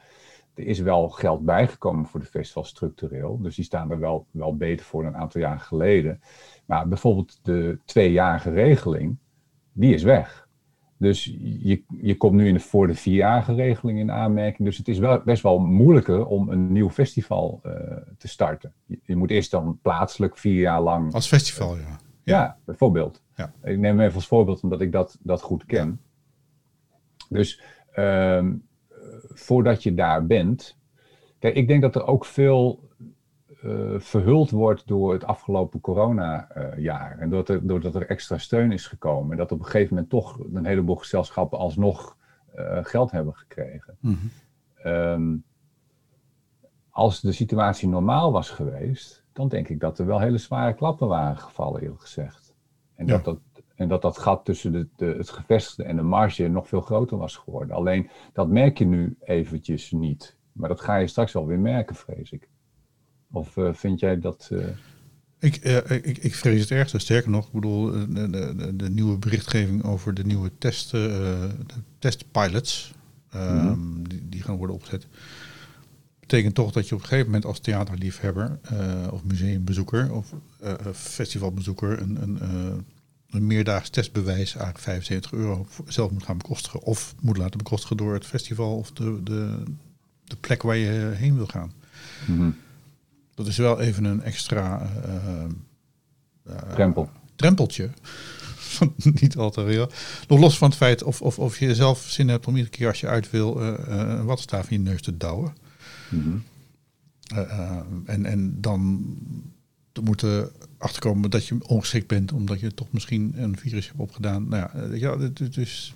Er 0.53 0.65
is 0.65 0.79
wel 0.79 1.09
geld 1.09 1.45
bijgekomen 1.45 2.05
voor 2.05 2.19
de 2.19 2.25
festivals 2.25 2.69
structureel. 2.69 3.41
Dus 3.41 3.55
die 3.55 3.65
staan 3.65 3.91
er 3.91 3.99
wel, 3.99 4.27
wel 4.31 4.57
beter 4.57 4.85
voor 4.85 5.03
dan 5.03 5.13
een 5.13 5.19
aantal 5.19 5.41
jaren 5.41 5.59
geleden. 5.59 6.21
Maar 6.65 6.87
bijvoorbeeld 6.87 7.39
de 7.41 7.79
tweejarige 7.85 8.51
regeling, 8.51 9.17
die 9.71 9.93
is 9.93 10.03
weg. 10.03 10.42
Dus 11.03 11.35
je, 11.39 11.83
je 12.01 12.17
komt 12.17 12.33
nu 12.33 12.47
in 12.47 12.53
de, 12.53 12.59
voor 12.59 12.87
de 12.87 12.95
vierjarige 12.95 13.53
regeling 13.53 13.99
in 13.99 14.11
aanmerking. 14.11 14.67
Dus 14.67 14.77
het 14.77 14.87
is 14.87 14.99
wel, 14.99 15.21
best 15.25 15.43
wel 15.43 15.59
moeilijker 15.59 16.25
om 16.25 16.49
een 16.49 16.71
nieuw 16.71 16.89
festival 16.89 17.61
uh, 17.65 17.71
te 18.17 18.27
starten. 18.27 18.73
Je, 18.85 18.99
je, 19.03 19.15
moet 19.15 19.29
eerst 19.29 19.51
dan 19.51 19.79
plaatselijk 19.81 20.37
vier 20.37 20.59
jaar 20.59 20.81
lang. 20.81 21.13
Als 21.13 21.27
festival, 21.27 21.75
ja. 21.75 21.81
Ja, 21.81 21.97
ja 22.23 22.57
bijvoorbeeld. 22.65 23.21
Ja. 23.35 23.53
Ik 23.63 23.77
neem 23.77 23.99
even 23.99 24.15
als 24.15 24.27
voorbeeld 24.27 24.61
omdat 24.61 24.81
ik 24.81 24.91
dat, 24.91 25.17
dat 25.21 25.41
goed 25.41 25.65
ken. 25.65 26.01
Dus 27.29 27.61
ehm, 27.91 28.53
voordat 29.29 29.83
je 29.83 29.93
daar 29.93 30.25
bent. 30.25 30.77
Kijk, 31.39 31.55
ik 31.55 31.67
denk 31.67 31.81
dat 31.81 31.95
er 31.95 32.07
ook 32.07 32.25
veel 32.25 32.89
verhuld 33.97 34.51
wordt 34.51 34.87
door 34.87 35.13
het 35.13 35.23
afgelopen 35.25 35.81
corona-jaar. 35.81 37.17
en 37.19 37.29
doordat 37.29 37.55
er, 37.55 37.67
doordat 37.67 37.95
er 37.95 38.07
extra 38.09 38.37
steun 38.37 38.71
is 38.71 38.87
gekomen. 38.87 39.31
En 39.31 39.37
dat 39.37 39.51
op 39.51 39.59
een 39.59 39.65
gegeven 39.65 39.93
moment 39.93 40.09
toch 40.11 40.39
een 40.53 40.65
heleboel 40.65 40.95
gezelschappen 40.95 41.57
alsnog 41.59 42.17
uh, 42.55 42.77
geld 42.81 43.11
hebben 43.11 43.35
gekregen. 43.35 43.97
Mhm. 43.99 44.15
Ehm, 44.75 45.35
als 46.89 47.21
de 47.21 47.31
situatie 47.31 47.87
normaal 47.87 48.31
was 48.31 48.49
geweest, 48.49 49.23
dan 49.33 49.47
denk 49.47 49.67
ik 49.69 49.79
dat 49.79 49.99
er 49.99 50.05
wel 50.05 50.19
hele 50.19 50.37
zware 50.37 50.73
klappen 50.73 51.07
waren 51.07 51.37
gevallen, 51.37 51.81
eerlijk 51.81 52.01
gezegd. 52.01 52.55
En, 52.95 53.05
Ja. 53.05 53.13
dat, 53.17 53.23
dat, 53.23 53.63
en 53.75 53.87
dat 53.87 54.01
dat 54.01 54.17
gat 54.17 54.45
tussen 54.45 54.71
de, 54.71 54.87
de, 54.95 55.05
het 55.05 55.29
gevestigde 55.29 55.83
en 55.83 55.95
de 55.95 56.01
marge 56.01 56.47
nog 56.47 56.67
veel 56.67 56.81
groter 56.81 57.17
was 57.17 57.35
geworden. 57.35 57.75
Alleen 57.75 58.09
dat 58.33 58.47
merk 58.47 58.77
je 58.77 58.85
nu 58.85 59.17
eventjes 59.19 59.91
niet. 59.91 60.37
Maar 60.51 60.69
dat 60.69 60.81
ga 60.81 60.95
je 60.95 61.07
straks 61.07 61.33
wel 61.33 61.45
weer 61.45 61.59
merken, 61.59 61.95
vrees 61.95 62.31
ik. 62.31 62.49
Of 63.33 63.57
eh, 63.57 63.73
vind 63.73 63.99
jij 63.99 64.19
dat. 64.19 64.49
eh, 64.51 64.67
Ik, 65.39 65.55
eh, 65.55 65.91
ik, 66.07 66.17
ik 66.17 66.35
vrees 66.35 66.61
het 66.61 66.71
ergste. 66.71 66.99
Sterker 66.99 67.29
nog, 67.31 67.45
ik 67.47 67.51
bedoel, 67.53 67.91
de, 67.91 68.29
de, 68.29 68.75
de, 68.75 68.89
nieuwe 68.89 69.17
berichtgeving 69.17 69.83
over 69.83 70.13
de 70.13 70.25
nieuwe 70.25 70.51
testen, 70.57 71.09
de 71.67 71.73
testpilots, 71.99 72.93
ehm, 73.29 73.65
Mhm. 73.67 74.03
die, 74.03 74.21
die 74.29 74.41
gaan 74.43 74.55
worden 74.55 74.75
opgezet. 74.75 75.07
Betekent 76.19 76.55
toch 76.55 76.71
dat 76.71 76.87
je 76.89 76.95
op 76.95 77.01
een 77.01 77.07
gegeven 77.07 77.25
moment 77.31 77.45
als 77.45 77.59
theaterliefhebber 77.59 78.59
of 79.11 79.23
museumbezoeker 79.23 80.11
of 80.13 80.33
festivalbezoeker 80.93 82.01
een, 82.01 82.21
een, 82.21 82.39
een 83.29 83.47
meerdaags 83.47 83.89
testbewijs, 83.89 84.49
eigenlijk 84.55 84.79
75 84.79 85.31
euro, 85.33 85.67
zelf 85.87 86.11
moet 86.11 86.23
gaan 86.23 86.37
bekostigen. 86.37 86.81
Of 86.81 87.15
moet 87.21 87.37
laten 87.37 87.57
bekostigen 87.57 87.97
door 87.97 88.13
het 88.13 88.25
festival 88.25 88.77
of 88.77 88.91
de, 88.91 89.19
de, 89.23 89.63
de 90.23 90.35
plek 90.35 90.61
waar 90.61 90.75
je 90.77 91.11
heen 91.15 91.35
wil 91.35 91.47
gaan. 91.47 91.71
mhm, 92.27 92.49
Dat 93.35 93.47
is 93.47 93.57
wel 93.57 93.79
even 93.79 94.03
een 94.03 94.21
extra 94.21 94.89
eh, 95.05 95.43
eh, 96.43 96.71
drempel? 96.73 97.09
drempeltje. 97.35 97.89
Niet 99.21 99.37
al 99.37 99.51
te 99.51 99.63
reëel. 99.63 99.91
Nog 100.27 100.39
los 100.39 100.57
van 100.57 100.67
het 100.67 100.77
feit 100.77 101.03
of, 101.03 101.21
of, 101.21 101.39
of 101.39 101.59
je 101.59 101.75
zelf 101.75 102.05
zin 102.09 102.29
hebt 102.29 102.47
om 102.47 102.55
iedere 102.55 102.75
keer 102.75 102.87
als 102.87 102.99
je 102.99 103.07
uit 103.07 103.29
wil 103.29 103.61
eh, 103.61 103.73
eh, 103.73 104.09
een 104.09 104.25
wattenstaaf 104.25 104.69
in 104.69 104.83
je 104.83 104.89
neus 104.89 105.01
te 105.01 105.17
douwen. 105.17 105.53
Mhm. 106.09 106.37
Eh, 107.33 107.59
eh, 107.59 107.79
en, 108.05 108.25
en 108.25 108.61
dan 108.61 109.03
te 109.91 110.01
moeten 110.01 110.51
achterkomen 110.77 111.29
dat 111.29 111.47
je 111.47 111.67
ongeschikt 111.67 112.07
bent 112.07 112.31
omdat 112.31 112.59
je 112.59 112.73
toch 112.73 112.91
misschien 112.91 113.33
een 113.35 113.57
virus 113.57 113.87
hebt 113.87 113.99
opgedaan. 113.99 114.47
Nou 114.47 114.61
ja, 114.61 114.73
eh, 114.73 114.99
ja 114.99 115.17
is. 115.51 115.93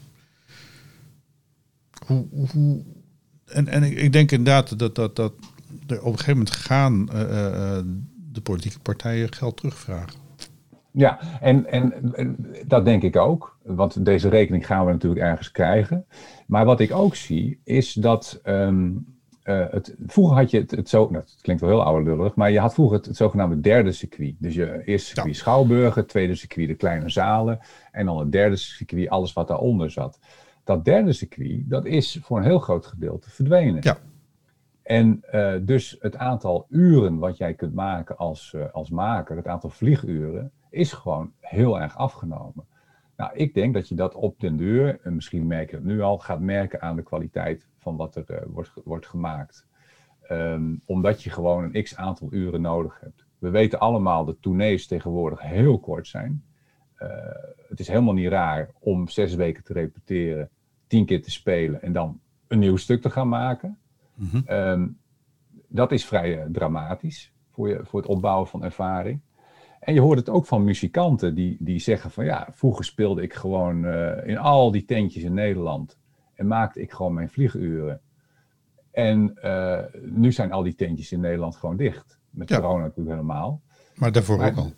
Hoe, 2.05 2.25
hoe, 2.51 2.83
en 3.45 3.67
en 3.67 3.83
ik, 3.83 3.97
ik 3.97 4.11
denk 4.11 4.31
inderdaad 4.31 4.79
dat, 4.79 4.95
dat, 4.95 5.15
dat 5.15 5.33
er 5.87 5.99
op 5.99 6.05
een 6.05 6.17
gegeven 6.17 6.31
moment 6.31 6.55
gaan 6.55 7.09
eh, 7.09 7.21
eh, 7.21 7.77
eh, 7.77 7.85
de 8.31 8.41
politieke 8.41 8.79
partijen 8.79 9.33
geld 9.33 9.57
terugvragen. 9.57 10.25
Ja, 10.91 11.19
en, 11.41 11.65
en, 11.71 12.13
en 12.15 12.55
dat 12.67 12.85
denk 12.85 13.03
ik 13.03 13.15
ook. 13.15 13.57
Want 13.63 14.05
deze 14.05 14.29
rekening 14.29 14.65
gaan 14.65 14.85
we 14.85 14.91
natuurlijk 14.91 15.21
ergens 15.21 15.51
krijgen. 15.51 16.05
Maar 16.47 16.65
wat 16.65 16.79
ik 16.79 16.91
ook 16.91 17.15
zie, 17.15 17.59
is 17.63 17.93
dat. 17.93 18.39
ehm, 18.43 18.89
eh, 19.47 19.65
het, 19.69 19.95
vroeger 20.05 20.35
had 20.35 20.51
je 20.51 20.59
het, 20.59 20.71
het 20.71 20.89
zo. 20.89 21.09
Nou, 21.09 21.23
het 21.23 21.37
klinkt 21.41 21.61
wel 21.61 21.71
heel 21.71 21.83
ouderlullig. 21.83 22.35
Maar 22.35 22.51
je 22.51 22.59
had 22.59 22.73
vroeger 22.73 22.97
het, 22.97 23.05
het 23.05 23.15
zogenaamde 23.15 23.59
derde 23.59 23.91
circuit. 23.91 24.35
Dus 24.39 24.55
je 24.55 24.81
eerste 24.85 25.07
circuit 25.07 25.35
Schouwburgen, 25.35 26.07
tweede 26.07 26.35
circuit 26.35 26.67
de 26.67 26.75
kleine 26.75 27.09
zalen. 27.09 27.59
En 27.91 28.05
dan 28.05 28.19
het 28.19 28.31
derde 28.31 28.55
circuit, 28.55 29.09
alles 29.09 29.33
wat 29.33 29.47
daaronder 29.47 29.91
zat. 29.91 30.19
Dat 30.63 30.85
derde 30.85 31.13
circuit, 31.13 31.69
dat 31.69 31.85
is 31.85 32.19
voor 32.21 32.37
een 32.37 32.43
heel 32.43 32.59
groot 32.59 32.85
gedeelte 32.85 33.29
verdwenen. 33.29 33.81
Ja. 33.81 33.97
En 34.87 35.23
eh, 35.31 35.53
dus 35.61 35.97
het 35.99 36.17
aantal 36.17 36.65
uren 36.69 37.17
wat 37.17 37.37
jij 37.37 37.53
kunt 37.53 37.73
maken 37.73 38.17
als, 38.17 38.53
eh, 38.53 38.71
als 38.71 38.89
maker, 38.89 39.35
het 39.35 39.47
aantal 39.47 39.69
vlieguren, 39.69 40.51
is 40.69 40.93
gewoon 40.93 41.31
heel 41.39 41.81
erg 41.81 41.97
afgenomen. 41.97 42.65
Nou, 43.17 43.31
ik 43.33 43.53
denk 43.53 43.73
dat 43.73 43.89
je 43.89 43.95
dat 43.95 44.15
op 44.15 44.39
den 44.39 44.57
deur, 44.57 44.99
en 45.03 45.15
misschien 45.15 45.47
merk 45.47 45.69
je 45.69 45.75
het 45.75 45.85
nu 45.85 46.01
al, 46.01 46.17
gaat 46.17 46.39
merken 46.39 46.81
aan 46.81 46.95
de 46.95 47.03
kwaliteit 47.03 47.67
van 47.77 47.95
wat 47.95 48.15
er 48.15 48.29
eh, 48.29 48.45
wordt, 48.47 48.71
wordt 48.83 49.07
gemaakt. 49.07 49.67
Ehm, 50.21 50.75
omdat 50.85 51.23
je 51.23 51.29
gewoon 51.29 51.63
een 51.63 51.83
x 51.83 51.95
aantal 51.95 52.27
uren 52.31 52.61
nodig 52.61 52.99
hebt. 52.99 53.25
We 53.37 53.49
weten 53.49 53.79
allemaal 53.79 54.25
dat 54.25 54.41
tournees 54.41 54.87
tegenwoordig 54.87 55.41
heel 55.41 55.79
kort 55.79 56.07
zijn. 56.07 56.43
Het 57.67 57.79
is 57.79 57.87
helemaal 57.87 58.13
niet 58.13 58.27
raar 58.27 58.69
om 58.79 59.07
zes 59.07 59.35
weken 59.35 59.63
te 59.63 59.73
repeteren, 59.73 60.49
tien 60.87 61.05
keer 61.05 61.21
te 61.21 61.31
spelen 61.31 61.81
en 61.81 61.91
dan 61.93 62.19
een 62.47 62.59
nieuw 62.59 62.75
stuk 62.75 63.01
te 63.01 63.09
gaan 63.09 63.29
maken. 63.29 63.77
Mhm. 64.17 64.41
Ehm, 64.45 64.87
dat 65.67 65.91
is 65.91 66.05
vrij 66.05 66.39
eh, 66.41 66.45
dramatisch 66.51 67.33
voor, 67.51 67.69
je, 67.69 67.79
voor 67.83 67.99
het 68.01 68.09
opbouwen 68.09 68.47
van 68.47 68.63
ervaring. 68.63 69.21
En 69.79 69.93
je 69.93 70.01
hoort 70.01 70.17
het 70.17 70.29
ook 70.29 70.45
van 70.45 70.63
muzikanten 70.63 71.35
die, 71.35 71.57
die 71.59 71.79
zeggen 71.79 72.11
van 72.11 72.25
ja, 72.25 72.47
vroeger 72.51 72.85
speelde 72.85 73.21
ik 73.21 73.33
gewoon 73.33 73.85
eh, 73.85 74.27
in 74.27 74.37
al 74.37 74.71
die 74.71 74.85
tentjes 74.85 75.23
in 75.23 75.33
Nederland 75.33 75.97
en 76.33 76.47
maakte 76.47 76.81
ik 76.81 76.91
gewoon 76.91 77.13
mijn 77.13 77.29
vlieguren. 77.29 78.01
En 78.91 79.35
eh, 79.41 79.79
nu 80.01 80.31
zijn 80.31 80.51
al 80.51 80.63
die 80.63 80.75
tentjes 80.75 81.11
in 81.11 81.19
Nederland 81.19 81.55
gewoon 81.55 81.77
dicht. 81.77 82.19
Met 82.29 82.49
Ja. 82.49 82.59
corona 82.59 82.83
natuurlijk 82.83 83.15
helemaal. 83.15 83.61
Maar 83.95 84.11
daarvoor 84.11 84.37
Maar- 84.37 84.49
ook 84.49 84.57
al. 84.57 84.71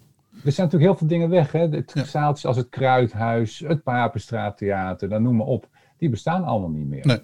Er 0.43 0.51
zijn 0.51 0.67
natuurlijk 0.67 0.91
heel 0.91 0.95
veel 0.95 1.07
dingen 1.07 1.29
weg. 1.29 1.51
Hè? 1.51 1.59
Het 1.67 1.91
Ja. 1.93 2.03
zaaltjes 2.03 2.45
als 2.45 2.57
het 2.57 2.69
Kruidhuis, 2.69 3.59
het 3.59 3.83
Papenstraattheater, 3.83 5.09
dan 5.09 5.21
noem 5.23 5.35
maar 5.35 5.45
op. 5.47 5.67
Die 5.97 6.09
bestaan 6.09 6.43
allemaal 6.43 6.69
niet 6.69 6.87
meer. 6.87 7.05
Nee. 7.05 7.19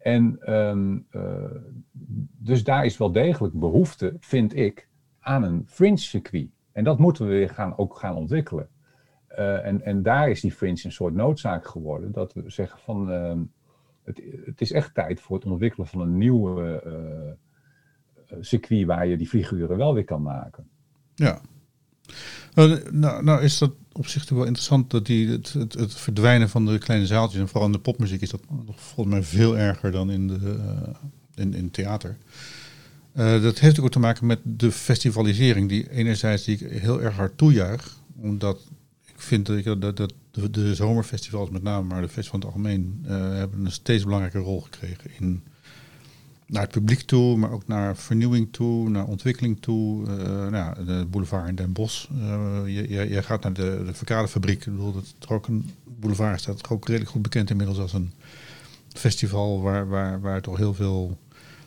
En 0.00 0.38
ehm, 0.40 0.98
eh, 1.10 1.50
dus 2.38 2.64
daar 2.64 2.84
is 2.84 2.96
wel 2.96 3.12
degelijk 3.12 3.54
behoefte, 3.54 4.16
vind 4.20 4.56
ik, 4.56 4.88
aan 5.20 5.42
een 5.42 5.64
fringe 5.66 5.96
circuit. 5.96 6.48
En 6.72 6.84
dat 6.84 6.98
moeten 6.98 7.24
we 7.24 7.30
weer 7.30 7.50
gaan, 7.50 7.78
ook 7.78 7.96
gaan 7.96 8.16
ontwikkelen. 8.16 8.68
Eh, 9.26 9.66
en, 9.66 9.82
en 9.82 10.02
daar 10.02 10.30
is 10.30 10.40
die 10.40 10.52
fringe 10.52 10.80
een 10.82 10.92
soort 10.92 11.14
noodzaak 11.14 11.66
geworden. 11.66 12.12
Dat 12.12 12.32
we 12.32 12.50
zeggen 12.50 12.78
van 12.78 13.10
ehm, 13.10 13.40
het, 14.02 14.22
het 14.44 14.60
is 14.60 14.72
echt 14.72 14.94
tijd 14.94 15.20
voor 15.20 15.36
het 15.36 15.46
ontwikkelen 15.46 15.86
van 15.86 16.00
een 16.00 16.18
nieuw 16.18 16.64
eh, 16.64 17.32
circuit 18.40 18.86
waar 18.86 19.06
je 19.06 19.16
die 19.16 19.28
figuren 19.28 19.76
wel 19.76 19.94
weer 19.94 20.04
kan 20.04 20.22
maken. 20.22 20.68
Ja. 21.14 21.40
Nou, 22.54 22.80
nou, 22.90 23.24
nou 23.24 23.42
is 23.42 23.58
dat 23.58 23.72
op 23.92 24.06
zich 24.06 24.28
wel 24.28 24.44
interessant 24.44 24.90
dat 24.90 25.06
die, 25.06 25.28
het, 25.28 25.54
verdwijnen 25.88 26.48
van 26.48 26.66
de 26.66 26.78
kleine 26.78 27.06
zaaltjes 27.06 27.40
en 27.40 27.48
vooral 27.48 27.66
in 27.66 27.72
de 27.72 27.78
popmuziek 27.78 28.20
is 28.20 28.30
dat 28.30 28.40
volgens 28.74 29.14
mij 29.14 29.22
veel 29.22 29.58
erger 29.58 29.90
dan 29.92 30.10
in, 30.10 30.26
de, 30.28 30.38
eh, 30.58 30.88
in, 31.34 31.54
in 31.54 31.70
theater. 31.70 32.16
Eh, 33.12 33.42
dat 33.42 33.58
heeft 33.58 33.80
ook 33.80 33.90
te 33.90 33.98
maken 33.98 34.26
met 34.26 34.38
de 34.42 34.72
festivalisering 34.72 35.68
die 35.68 35.90
enerzijds 35.90 36.44
die 36.44 36.58
ik 36.58 36.80
heel 36.80 37.02
erg 37.02 37.16
hard 37.16 37.38
toejuich, 37.38 37.96
omdat 38.16 38.60
ik 39.06 39.14
vind 39.20 39.46
dat, 39.46 39.56
ik- 39.56 39.80
dat, 39.80 39.96
dat 39.96 40.12
de, 40.50 40.74
zomerfestivals 40.74 41.50
met 41.50 41.62
name, 41.62 41.86
maar 41.86 42.00
de 42.02 42.08
festivals 42.08 42.42
in 42.42 42.48
het 42.48 42.56
algemeen, 42.56 43.04
eh, 43.06 43.36
hebben 43.38 43.64
een 43.64 43.72
steeds 43.72 44.04
belangrijke 44.04 44.38
rol 44.38 44.60
gekregen 44.60 45.10
in 45.18 45.42
naar 46.50 46.62
het 46.62 46.70
publiek 46.70 47.00
toe, 47.00 47.36
maar 47.36 47.50
ook 47.50 47.66
naar 47.66 47.96
vernieuwing 47.96 48.52
toe, 48.52 48.88
naar 48.88 49.04
ontwikkeling 49.04 49.60
toe. 49.60 50.06
Eh, 50.06 50.48
nou, 50.48 50.84
de 50.84 51.06
boulevard 51.10 51.48
in 51.48 51.54
Den 51.54 51.72
Bosch. 51.72 52.06
Eh, 52.20 52.60
je, 52.64 52.88
je, 52.88 53.08
je 53.08 53.22
gaat 53.22 53.42
naar 53.42 53.52
de, 53.52 53.82
de 53.86 53.94
Verkadefabriek. 53.94 54.66
Ik 54.66 54.72
bedoel, 54.72 54.92
dat 54.92 55.28
ook 55.28 55.46
boulevard 55.84 56.40
staat 56.40 56.68
ook 56.68 56.86
redelijk 56.86 57.10
goed 57.10 57.22
bekend 57.22 57.50
inmiddels 57.50 57.78
als 57.78 57.92
een 57.92 58.12
festival 58.92 59.62
waar, 59.62 59.88
waar, 59.88 60.20
waar 60.20 60.40
toch 60.40 60.56
heel 60.56 60.74
veel 60.74 61.18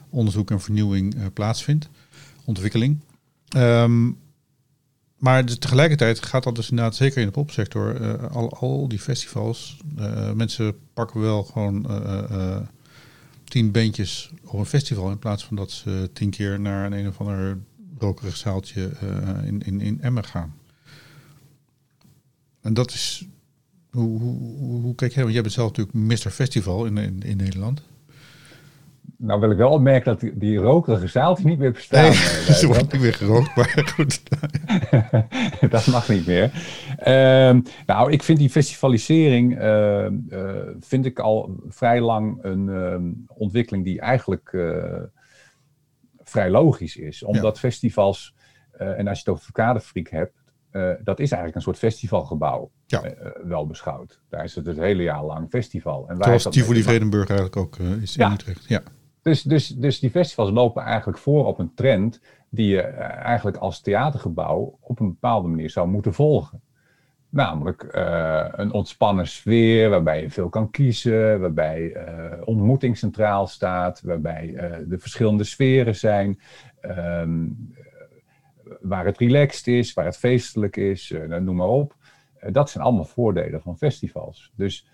onderzoek 0.10 0.52
en 0.52 0.62
vernieuwing 0.62 1.16
eh, 1.16 1.26
plaatsvindt. 1.34 1.90
Ontwikkeling. 2.46 3.00
Ehm, 3.48 4.12
maar 5.18 5.46
dus 5.46 5.58
tegelijkertijd 5.58 6.26
gaat 6.26 6.44
dat 6.44 6.56
dus 6.56 6.70
inderdaad 6.70 6.96
zeker 6.96 7.20
in 7.20 7.26
de 7.26 7.32
popsector. 7.32 8.18
al, 8.30 8.54
al 8.54 8.88
die 8.88 9.00
festivals. 9.00 9.78
mensen 10.36 10.76
pakken 10.94 11.22
wel 11.22 11.44
gewoon 11.44 11.88
tien 13.54 13.72
bandjes 13.72 14.32
op 14.44 14.60
een 14.60 14.66
festival 14.66 15.12
in 15.12 15.20
plaats 15.20 15.46
van 15.46 15.56
dat 15.56 15.72
ze 15.72 16.10
tien 16.14 16.30
keer 16.30 16.60
naar 16.60 16.86
een, 16.86 16.92
een 16.92 17.08
of 17.08 17.20
ander 17.20 17.58
rokerig 17.98 18.38
zaaltje 18.38 18.88
eh, 18.88 19.46
in, 19.46 19.62
in, 19.62 19.82
in 19.82 20.02
Emmen 20.02 20.26
gaan. 20.26 20.56
En 22.62 22.74
dat 22.74 22.92
is. 22.92 23.28
Hoe, 23.92 24.20
hoe, 24.20 24.82
hoe, 24.82 24.96
kijk 24.96 25.12
jij? 25.12 25.22
Want 25.22 25.34
jij 25.34 25.42
bent 25.42 25.54
zelf 25.54 25.68
natuurlijk 25.68 25.98
Mr. 25.98 26.32
Festival 26.32 26.86
in, 26.86 26.98
in, 26.98 27.22
in 27.22 27.38
Nederland. 27.38 27.82
Nou 29.26 29.40
wil 29.40 29.52
ik 29.52 29.58
wel 29.58 29.70
opmerken 29.70 30.12
dat 30.12 30.20
die, 30.20 30.38
die 30.38 30.58
rokerige 30.58 31.08
zaaltjes 31.08 31.46
niet 31.46 31.60
meer 31.60 31.72
bestaan. 31.72 32.04
Nee, 32.04 32.14
ze 32.54 32.68
wordt 32.74 32.92
niet 32.92 33.02
meer 33.02 33.14
gerookt, 33.14 33.56
maar 33.56 33.94
goed. 33.96 34.22
dat 35.72 35.88
mag 35.88 36.10
niet 36.10 36.26
meer. 36.26 36.52
Ehm, 36.98 37.62
nou, 37.86 38.12
ik 38.12 38.24
vind 38.24 38.38
die 38.40 38.50
festivalisering 38.50 39.58
eh, 39.58 40.06
eh, 40.06 40.12
vind 40.80 41.06
ik 41.06 41.20
al 41.20 41.56
vrij 41.68 42.02
lang 42.02 42.44
een 42.44 42.70
ehm, 42.70 43.12
ontwikkeling 43.28 43.86
die 43.86 44.00
eigenlijk 44.00 44.50
eh, 44.54 45.02
vrij 46.24 46.50
logisch 46.50 46.96
is. 46.96 47.24
Omdat 47.24 47.60
festivals, 47.60 48.36
eh, 48.72 49.00
en 49.00 49.08
als 49.08 49.18
je 49.18 49.24
het 49.24 49.34
over 49.34 49.44
Verkadefriek 49.44 50.10
hebt, 50.10 50.42
dat 51.04 51.20
is 51.20 51.32
eigenlijk 51.32 51.56
een 51.56 51.62
soort 51.62 51.78
festivalgebouw, 51.78 52.72
Ja. 52.86 53.02
wel 53.44 53.68
beschouwd. 53.68 54.22
Daar 54.30 54.44
is 54.44 54.56
het 54.56 54.66
het 54.66 54.78
hele 54.78 55.04
jaar 55.04 55.24
lang 55.24 55.50
festival. 55.50 56.10
En 56.10 56.18
Zoals 56.20 56.44
Tivoli 56.44 56.84
Vredenburg 56.84 57.30
eigenlijk 57.30 57.58
ook 57.58 57.78
is 58.02 58.16
Ja. 58.16 58.28
in 58.28 58.34
Utrecht. 58.34 58.66
Ja. 58.68 58.82
Dus, 59.24 59.42
dus, 59.42 59.68
dus 59.68 60.00
die 60.00 60.10
festivals 60.10 60.52
lopen 60.52 60.84
eigenlijk 60.84 61.18
voor 61.18 61.46
op 61.46 61.60
een 61.60 61.74
trend 61.74 62.22
die 62.50 62.68
je 62.68 62.82
eh, 62.82 63.26
eigenlijk 63.26 63.58
als 63.58 63.82
theatergebouw 63.82 64.78
op 64.80 65.00
een 65.00 65.08
bepaalde 65.08 65.48
manier 65.48 65.70
zou 65.70 65.88
moeten 65.88 66.14
volgen. 66.14 66.62
Namelijk 67.34 67.84
eh, 67.84 68.46
een 68.52 68.72
ontspannen 68.72 69.28
sfeer 69.28 69.90
waarbij 69.90 70.22
je 70.22 70.30
veel 70.30 70.50
kan 70.50 70.70
kiezen, 70.72 71.40
waarbij 71.40 71.92
eh, 71.94 72.42
ontmoeting 72.46 72.98
centraal 72.98 73.48
staat, 73.48 74.02
waarbij 74.02 74.54
eh, 74.56 74.78
de 74.88 75.00
verschillende 75.00 75.44
sferen 75.44 75.96
zijn, 75.96 76.40
ehm, 76.82 77.46
waar 78.82 79.06
het 79.06 79.18
relaxed 79.18 79.68
is, 79.68 79.94
waar 79.94 80.06
het 80.06 80.18
feestelijk 80.18 80.78
is, 80.78 81.14
nou, 81.28 81.42
noem 81.42 81.56
maar 81.56 81.68
op. 81.68 81.96
Dat 82.52 82.70
zijn 82.70 82.84
allemaal 82.84 83.06
voordelen 83.06 83.62
van 83.62 83.78
festivals. 83.78 84.52
Dus 84.56 84.88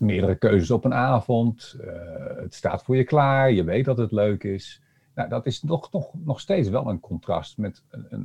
meerdere 0.00 0.34
keuzes 0.34 0.70
op 0.70 0.84
een 0.84 0.94
avond. 0.94 1.76
eh, 1.80 1.90
het 2.36 2.54
staat 2.54 2.82
voor 2.82 2.96
je 2.96 3.04
klaar. 3.04 3.52
Je 3.52 3.64
weet 3.64 3.84
dat 3.84 3.98
het 3.98 4.12
leuk 4.12 4.44
is. 4.44 4.82
Nou, 5.14 5.28
dat 5.28 5.46
is 5.46 5.62
nog, 5.62 5.92
nog, 5.92 6.10
nog 6.24 6.40
steeds 6.40 6.68
wel 6.68 6.88
een 6.88 7.00
contrast 7.00 7.58
met, 7.58 7.82
eh, 7.90 8.18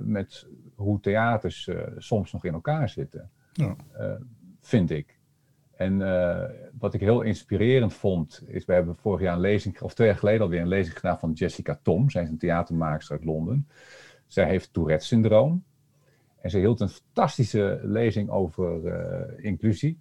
met 0.00 0.46
hoe 0.74 1.00
theaters 1.00 1.68
eh, 1.68 1.76
soms 1.98 2.32
nog 2.32 2.44
in 2.44 2.52
elkaar 2.52 2.88
zitten, 2.88 3.30
Ja. 3.52 3.76
vind 4.60 4.90
ik. 4.90 5.18
En 5.76 5.98
wat 6.78 6.94
ik 6.94 7.00
heel 7.00 7.20
inspirerend 7.22 7.94
vond, 7.94 8.42
is 8.46 8.64
we 8.64 8.72
hebben 8.72 8.96
vorig 8.96 9.20
jaar 9.20 9.34
een 9.34 9.40
lezing, 9.40 9.80
of 9.80 9.94
twee 9.94 10.06
jaar 10.08 10.16
geleden 10.16 10.40
alweer 10.40 10.60
een 10.60 10.68
lezing 10.68 10.96
gedaan 10.98 11.18
van 11.18 11.32
Jessica 11.32 11.78
Tom. 11.82 12.10
Zij 12.10 12.22
is 12.22 12.28
een 12.28 12.38
theatermaakster 12.38 13.16
uit 13.16 13.24
Londen. 13.24 13.68
Zij 14.26 14.48
heeft 14.48 14.72
Tourette-syndroom. 14.72 15.64
En 16.40 16.50
ze 16.50 16.58
hield 16.58 16.80
een 16.80 16.88
fantastische 16.88 17.80
lezing 17.82 18.30
over 18.30 19.40
inclusie. 19.44 19.98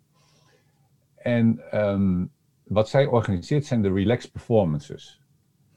En 1.26 1.62
ehm, 1.72 2.26
wat 2.64 2.90
zij 2.90 3.06
organiseert 3.06 3.66
zijn 3.66 3.82
de 3.82 3.94
relaxed 3.94 4.32
performances. 4.32 5.22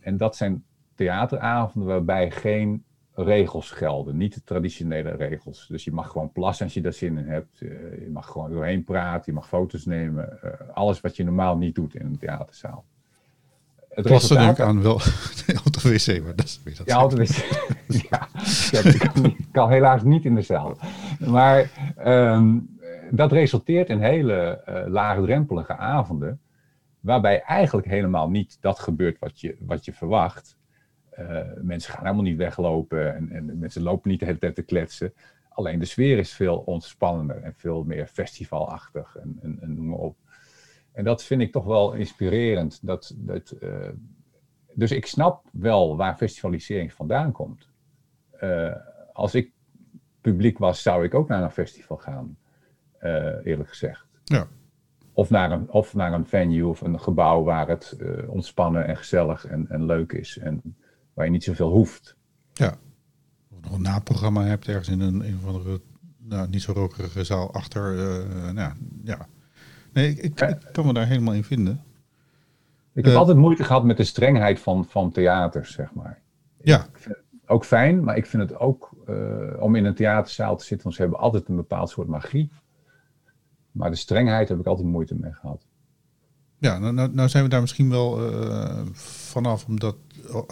En 0.01 0.17
dat 0.17 0.37
zijn 0.37 0.65
theateravonden 0.95 1.89
waarbij 1.89 2.31
geen 2.31 2.85
regels 3.15 3.71
gelden, 3.71 4.17
niet 4.17 4.35
de 4.35 4.45
traditionele 4.45 5.11
regels. 5.11 5.67
Dus 5.69 5.85
je 5.85 5.93
mag 5.93 6.11
gewoon 6.11 6.33
plassen 6.33 6.65
als 6.65 6.75
je 6.75 6.81
daar 6.81 6.93
zin 6.93 7.19
in 7.19 7.27
hebt. 7.27 7.61
Eh, 7.61 7.69
je 8.01 8.09
mag 8.13 8.27
gewoon 8.27 8.51
doorheen 8.51 8.85
praten, 8.85 9.23
je 9.27 9.33
mag 9.33 9.49
foto's 9.49 9.85
nemen. 9.85 10.43
eh, 10.43 10.51
alles 10.75 11.01
wat 11.01 11.17
je 11.17 11.25
normaal 11.25 11.57
niet 11.57 11.75
doet 11.75 11.95
in 11.95 12.07
een 12.07 12.19
theaterzaal. 12.19 12.85
Het 13.89 14.07
Plassen 14.07 14.37
denk 14.37 14.51
ik 14.59 14.61
aan 14.61 14.83
wel 14.83 14.95
op 15.67 15.73
de 15.73 15.91
wc, 15.91 16.23
maar 16.25 16.37
dat 16.37 16.45
is 16.45 16.61
weer 16.65 16.77
dat. 16.77 16.87
ja, 16.87 16.97
altijd 16.97 17.29
is. 17.29 17.45
ja, 18.11 18.29
ik 19.25 19.37
kan 19.53 19.71
helaas 19.71 20.03
niet 20.03 20.25
in 20.25 20.35
de 20.35 20.43
zaal. 20.43 20.77
Maar 21.19 21.71
ehm, 21.97 22.57
dat 23.11 23.33
resulteert 23.33 23.89
in 23.89 24.01
hele 24.01 24.63
eh, 24.65 24.87
laagdrempelige 24.87 25.77
avonden. 25.77 26.41
Waarbij 27.01 27.43
eigenlijk 27.43 27.87
helemaal 27.87 28.31
niet 28.31 28.59
dat 28.61 28.79
gebeurt 28.79 29.19
wat 29.19 29.41
je, 29.41 29.57
wat 29.61 29.85
je 29.85 29.93
verwacht. 29.93 30.57
Eh, 31.11 31.43
mensen 31.63 31.93
gaan 31.93 32.03
helemaal 32.03 32.25
niet 32.25 32.37
weglopen 32.37 33.15
en, 33.15 33.31
en 33.31 33.59
mensen 33.59 33.83
lopen 33.83 34.11
niet 34.11 34.21
de 34.21 34.27
hele 34.27 34.39
tijd 34.39 34.55
te 34.55 34.63
kletsen. 34.63 35.13
Alleen 35.49 35.79
de 35.79 35.85
sfeer 35.85 36.19
is 36.19 36.33
veel 36.33 36.59
ontspannender 36.59 37.43
en 37.43 37.55
veel 37.55 37.85
meer 37.85 38.07
festivalachtig 38.07 39.17
en, 39.17 39.59
en, 39.61 39.75
noem 39.75 39.87
maar 39.87 39.99
op. 39.99 40.17
En 40.93 41.05
dat 41.05 41.25
vind 41.25 41.41
ik 41.41 41.53
toch 41.53 41.65
wel 41.65 41.93
inspirerend. 41.93 42.87
Dat, 42.87 43.15
dat, 43.17 43.51
eh, 43.51 43.89
dus 44.75 44.91
ik 44.91 45.07
snap 45.07 45.45
wel 45.53 45.97
waar 45.97 46.17
festivalisering 46.17 46.93
vandaan 46.93 47.33
komt. 47.33 47.69
Als 49.13 49.35
ik 49.35 49.53
publiek 50.21 50.59
was, 50.59 50.83
zou 50.83 51.05
ik 51.05 51.15
ook 51.15 51.29
naar 51.29 51.43
een 51.43 51.51
festival 51.51 51.97
gaan, 51.97 52.37
eerlijk 53.45 53.69
gezegd. 53.69 54.07
Ja. 54.25 54.47
Of 55.13 55.31
naar, 55.31 55.51
een, 55.51 55.71
of 55.71 55.95
naar 55.95 56.13
een 56.13 56.27
venue 56.27 56.67
of 56.67 56.81
een 56.81 57.01
gebouw 57.01 57.43
waar 57.43 57.69
het 57.69 57.97
eh, 58.01 58.29
ontspannen 58.31 58.87
en 58.87 58.97
gezellig 58.97 59.47
en, 59.47 59.67
en 59.69 59.85
leuk 59.87 60.13
is. 60.13 60.39
En 60.39 60.77
waar 61.15 61.25
je 61.25 61.31
niet 61.31 61.45
zoveel 61.45 61.71
hoeft. 61.71 62.17
Ja. 62.53 62.75
Of 63.51 63.61
nog 63.61 63.73
een 63.73 63.83
naprogramma 63.83 64.45
hebt 64.45 64.69
ergens 64.69 64.89
in 64.89 65.01
een, 65.01 65.27
een 65.27 65.37
of 65.43 65.47
andere 65.47 65.81
nou, 66.19 66.49
niet 66.49 66.63
zo 66.63 66.73
rokerige 66.73 67.25
zaal 67.25 67.53
achter. 67.55 67.99
eh, 67.99 68.51
nou, 68.53 68.73
ja. 69.05 69.27
Nee, 69.93 70.09
ik, 70.11 70.19
ik, 70.19 70.41
ik 70.41 70.69
kan 70.73 70.87
me 70.87 70.93
daar 70.93 71.07
helemaal 71.07 71.35
in 71.35 71.45
vinden. 71.45 71.83
Ik 72.93 73.05
heb 73.05 73.13
Eh. 73.13 73.19
altijd 73.19 73.37
moeite 73.37 73.65
gehad 73.65 73.85
met 73.85 73.97
de 73.97 74.05
strengheid 74.05 74.61
van, 74.61 74.85
van 74.85 75.11
theaters, 75.11 75.73
zeg 75.73 75.95
maar. 75.95 76.21
Ja, 76.63 76.87
Ook 77.47 77.65
fijn, 77.65 78.05
maar 78.05 78.17
ik 78.17 78.27
vind 78.27 78.43
het 78.43 78.59
ook 78.59 78.91
eh, 79.07 79.17
om 79.59 79.75
in 79.75 79.85
een 79.85 79.95
theaterzaal 79.95 80.57
te 80.57 80.65
zitten, 80.65 80.83
want 80.85 80.95
ze 80.97 81.03
hebben 81.03 81.21
altijd 81.21 81.49
een 81.49 81.57
bepaald 81.57 81.91
soort 81.91 82.09
magie. 82.09 82.51
Maar 83.73 83.91
de 83.91 83.97
strengheid 83.97 84.49
heb 84.49 84.59
ik 84.59 84.67
altijd 84.67 84.89
moeite 84.89 85.15
mee 85.15 85.33
gehad. 85.33 85.67
ja 86.59 86.79
nou, 86.79 86.93
nou, 86.93 87.15
nou 87.15 87.29
zijn 87.29 87.45
we 87.45 87.51
daar 87.51 87.61
misschien 87.61 87.91
wel 87.91 88.33
eh, 88.33 88.87
vanaf, 88.93 89.67
omdat 89.67 89.97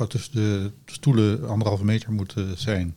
tussen 0.09 0.33
de 0.33 0.73
stoelen 0.85 1.49
anderhalve 1.49 1.85
meter 1.85 2.13
moet 2.13 2.35
eh, 2.37 2.45
zijn. 2.51 2.97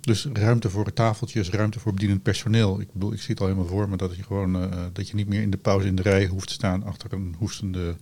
Dus 0.00 0.26
ruimte 0.32 0.70
voor 0.70 0.92
tafeltjes, 0.92 1.50
ruimte 1.50 1.80
voor 1.80 1.92
bedienend 1.92 2.22
personeel. 2.22 2.80
Ik 2.80 2.92
bedoel, 2.92 3.12
ik 3.12 3.20
zie 3.20 3.30
het 3.30 3.40
al 3.40 3.46
helemaal 3.46 3.68
voor 3.68 3.88
me 3.88 3.96
dat 3.96 4.16
je 4.16 4.22
gewoon 4.22 4.62
eh, 4.62 4.84
dat 4.92 5.08
je 5.08 5.14
niet 5.14 5.28
meer 5.28 5.42
in 5.42 5.50
de 5.50 5.56
pauze 5.56 5.86
in 5.86 5.94
de 5.94 6.02
rij 6.02 6.26
hoeft 6.26 6.46
te 6.46 6.52
staan 6.52 6.84
achter 6.84 7.12
een 7.12 7.34
hoestende 7.38 7.96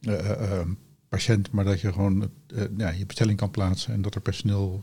eh, 0.00 0.60
patiënt, 1.08 1.50
maar 1.50 1.64
dat 1.64 1.80
je 1.80 1.92
gewoon 1.92 2.30
ja, 2.76 2.88
je 2.88 3.06
bestelling 3.06 3.38
kan 3.38 3.50
plaatsen 3.50 3.92
en 3.92 4.02
dat 4.02 4.14
er 4.14 4.20
personeel 4.20 4.80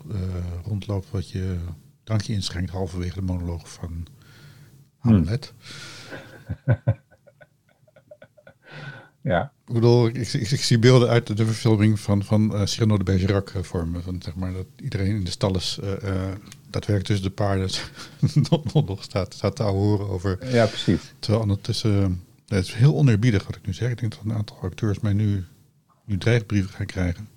rondloopt 0.64 1.12
wat 1.12 1.30
je 1.30 1.58
drankje 2.04 2.34
inschenkt 2.34 2.72
halverwege 2.72 3.16
de 3.16 3.22
monoloog 3.22 3.72
van 3.72 4.06
Hamlet. 5.02 5.54
Ja, 9.24 9.52
Ik 9.68 9.74
bedoel, 9.74 10.08
ik, 10.08 10.16
ik, 10.16 10.52
ik 10.52 10.64
zie 10.64 10.80
beelden 10.80 11.10
uit 11.10 11.38
de 11.38 11.46
verfilming 11.46 12.00
van, 12.00 12.24
van 12.24 12.56
uh, 12.56 12.66
Cyrano 12.66 12.98
de 12.98 13.04
Bergerac 13.04 13.50
eh, 13.50 13.62
vormen. 13.62 14.04
Van, 14.04 14.22
zeg 14.22 14.36
maar, 14.36 14.54
dat 14.54 14.66
iedereen 14.76 15.16
in 15.16 15.24
de 15.24 15.32
stalles 15.32 15.80
uh, 15.84 15.90
daadwerkelijk 16.70 17.06
tussen 17.06 17.26
de 17.26 17.34
paarden 17.34 17.70
nog, 18.50 18.86
nog 18.86 19.04
staat, 19.04 19.34
staat 19.34 19.56
te 19.56 19.64
horen 19.64 20.10
over. 20.10 20.54
ja 20.54 20.66
precies. 20.66 21.14
Terwijl 21.20 21.44
ondertussen, 21.44 22.24
het 22.48 22.66
is 22.66 22.74
heel 22.74 22.96
oneerbiedig 22.96 23.46
wat 23.46 23.56
ik 23.56 23.66
nu 23.66 23.74
zeg. 23.74 23.92
Ik 23.92 24.00
denk 24.00 24.12
dat 24.16 24.22
een 24.26 24.34
aantal 24.34 24.58
acteurs 24.62 25.00
mij 25.00 25.14
nu, 25.14 25.46
nu 26.06 26.18
dreigbrieven 26.18 26.74
gaan 26.74 26.86
krijgen. 26.86 27.30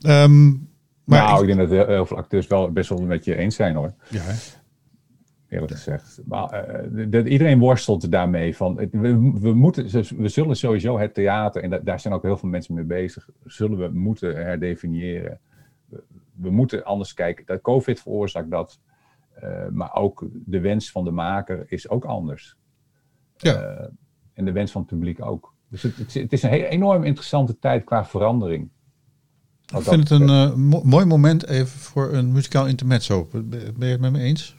Um, 0.00 0.68
maar 1.04 1.22
nou, 1.22 1.34
ik, 1.34 1.48
ik, 1.48 1.56
denk 1.56 1.68
dat 1.68 1.86
heel 1.86 2.06
veel 2.06 2.16
acteurs 2.16 2.46
wel 2.46 2.72
best 2.72 2.88
wel 2.88 2.98
met 2.98 3.24
je 3.24 3.36
eens 3.36 3.54
zijn 3.54 3.76
hoor. 3.76 3.92
Ja, 4.08 4.22
hè? 4.22 4.34
Eerlijk 5.48 5.72
gezegd. 5.72 6.20
Maar 6.24 6.80
uh, 6.92 7.06
dat, 7.10 7.26
iedereen 7.26 7.58
worstelt 7.58 8.10
daarmee. 8.10 8.56
Van, 8.56 8.74
we, 8.74 8.88
we, 9.40 9.54
moeten, 9.54 9.84
we 10.16 10.28
zullen 10.28 10.56
sowieso 10.56 10.98
het 10.98 11.14
theater, 11.14 11.62
en 11.62 11.70
da, 11.70 11.78
daar 11.78 12.00
zijn 12.00 12.14
ook 12.14 12.22
heel 12.22 12.36
veel 12.36 12.48
mensen 12.48 12.74
mee 12.74 12.84
bezig, 12.84 13.28
zullen 13.44 13.78
we 13.78 13.98
moeten 13.98 14.36
herdefiniëren. 14.36 15.40
We, 15.86 16.02
we 16.34 16.50
moeten 16.50 16.84
anders 16.84 17.14
kijken. 17.14 17.46
Dat 17.46 17.60
COVID 17.60 18.00
veroorzaakt 18.00 18.50
dat. 18.50 18.80
Uh, 19.42 19.68
maar 19.68 19.94
ook 19.94 20.26
de 20.32 20.60
wens 20.60 20.90
van 20.90 21.04
de 21.04 21.10
maker 21.10 21.64
is 21.66 21.88
ook 21.88 22.04
anders. 22.04 22.56
Ja. 23.36 23.78
Uh, 23.80 23.86
en 24.32 24.44
de 24.44 24.52
wens 24.52 24.72
van 24.72 24.80
het 24.80 24.90
publiek 24.90 25.24
ook. 25.24 25.54
Dus 25.68 25.82
het, 25.82 25.96
het, 25.96 26.14
het 26.14 26.32
is 26.32 26.42
een 26.42 26.50
heel, 26.50 26.64
enorm 26.64 27.04
interessante 27.04 27.58
tijd 27.58 27.84
qua 27.84 28.04
verandering. 28.04 28.70
Ik 29.76 29.82
vind 29.82 30.08
het 30.08 30.20
een 30.20 30.60
mo 30.60 30.82
mooi 30.84 31.04
moment 31.04 31.46
even 31.46 31.78
voor 31.78 32.12
een 32.12 32.32
muzikaal 32.32 32.66
intermezzo. 32.66 33.28
Ben 33.32 33.78
je 33.78 33.84
het 33.84 34.00
met 34.00 34.12
me 34.12 34.18
eens? 34.18 34.56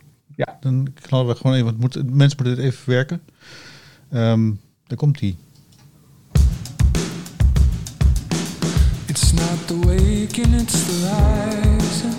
Dan 0.60 0.88
knallen 1.02 1.28
we 1.28 1.36
gewoon 1.36 1.54
even, 1.54 1.66
want 1.66 1.80
moet, 1.80 1.96
mensen 1.96 2.38
moeten 2.38 2.56
dit 2.56 2.58
even 2.58 2.80
verwerken. 2.80 3.22
Um, 4.14 4.60
daar 4.88 4.98
komt 4.98 5.20
hij. 5.20 5.36
It's 9.06 9.32
not 9.32 9.68
the 9.68 9.80
waking, 9.80 10.62
it's 10.62 10.86
the 10.86 10.92
rising. 11.02 12.16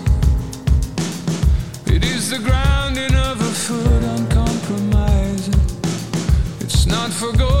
It 1.95 2.05
is 2.05 2.27
the 2.29 2.39
grounding 2.39 3.11
of 3.11 3.41
a 3.41 3.53
foot 3.53 4.03
uncompromising. 4.17 5.61
It's 6.59 6.85
not 6.85 7.09
forgoing 7.09 7.60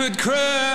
could 0.00 0.16
cry. 0.16 0.69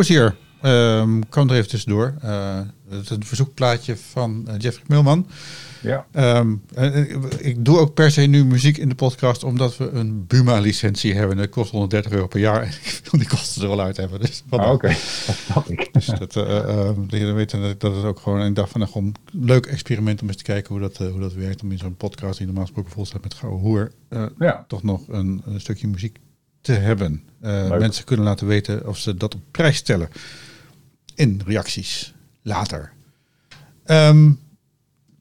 Hozier 0.00 0.36
ehm 0.62 1.20
kwam 1.28 1.48
er 1.50 1.56
even 1.56 1.68
tussendoor. 1.68 2.14
Eh, 2.20 2.60
het 2.88 3.02
is 3.02 3.10
een 3.10 3.24
verzoekplaatje 3.24 3.96
van 3.96 4.44
eh, 4.48 4.54
Jeffrey 4.58 4.84
Milman. 4.88 5.26
Ja. 5.82 6.06
Ehm, 6.12 6.54
eh, 6.74 6.96
ik- 7.38 7.64
doe 7.64 7.78
ook 7.78 7.94
per 7.94 8.10
se 8.10 8.20
nu 8.20 8.44
muziek 8.44 8.76
in 8.78 8.88
de 8.88 8.94
podcast 8.94 9.44
omdat 9.44 9.76
we 9.76 9.90
een 9.90 10.26
Buma-licentie 10.26 11.14
hebben. 11.14 11.36
Dat 11.36 11.48
kost 11.48 11.70
130 11.70 12.12
euro 12.12 12.26
per 12.26 12.40
jaar 12.40 12.62
en 12.62 12.68
ik 12.84 13.00
wil 13.10 13.20
die 13.20 13.28
kosten 13.28 13.62
er 13.62 13.68
wel 13.68 13.80
uit 13.80 13.96
hebben. 13.96 14.20
Dus, 14.20 14.42
Ah, 14.50 14.72
Oké, 14.72 14.86
dat 15.26 15.36
snap 15.46 15.68
ik. 15.68 15.88
Dus 15.92 16.06
dat, 16.06 16.36
eh, 16.36 16.56
eh, 16.58 16.88
eh, 16.88 16.96
heren 17.08 17.34
weten 17.34 17.60
dat, 17.78 17.94
het 17.94 18.04
ook 18.04 18.20
gewoon 18.20 18.40
een 18.40 18.54
dag 18.54 18.68
van 18.68 18.80
nou, 18.80 18.92
gewoon 18.92 19.14
een 19.32 19.44
leuk 19.46 19.66
experiment 19.66 20.22
om 20.22 20.28
eens 20.28 20.36
te 20.36 20.42
kijken 20.42 20.70
hoe 20.74 20.80
dat, 20.80 20.96
hoe 20.96 21.20
dat 21.20 21.32
werkt. 21.34 21.62
Om 21.62 21.72
in 21.72 21.78
zo'n 21.78 21.96
podcast 21.96 22.36
die 22.36 22.46
normaal 22.46 22.64
gesproken 22.64 22.92
vol 22.92 23.06
staat 23.06 23.22
met 23.22 23.34
gouden 23.34 23.60
hoer, 23.60 23.92
Ja. 24.38 24.64
toch 24.68 24.82
nog 24.82 25.08
een, 25.08 25.42
een 25.46 25.60
stukje 25.60 25.88
muziek 25.88 26.18
te 26.60 26.72
hebben. 26.72 27.22
Eh, 27.40 27.78
mensen 27.78 28.04
kunnen 28.04 28.26
laten 28.26 28.46
weten 28.46 28.88
of 28.88 28.98
ze 28.98 29.14
dat 29.14 29.34
op 29.34 29.42
prijs 29.50 29.76
stellen. 29.76 30.08
In 31.14 31.40
reacties 31.46 32.14
later. 32.42 32.92
Ehm, 33.84 34.32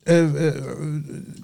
eh, 0.04 0.47
eh, 0.47 0.63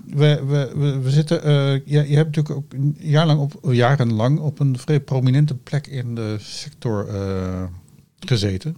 we, 0.06 0.44
we, 0.46 0.72
we, 0.76 1.00
we 1.00 1.10
zitten. 1.10 1.42
je, 1.86 2.10
je 2.10 2.16
hebt 2.16 2.36
natuurlijk 2.36 2.56
ook 2.56 2.74
een 2.74 2.98
jaar 3.00 3.26
lang 3.26 3.40
op, 3.40 3.60
jarenlang 3.74 4.40
op 4.40 4.60
een 4.60 4.80
vrij 4.80 5.00
prominente 5.00 5.56
plek 5.56 5.88
in 5.88 6.16
de 6.16 6.36
sector 6.40 7.08
gezeten. 8.20 8.76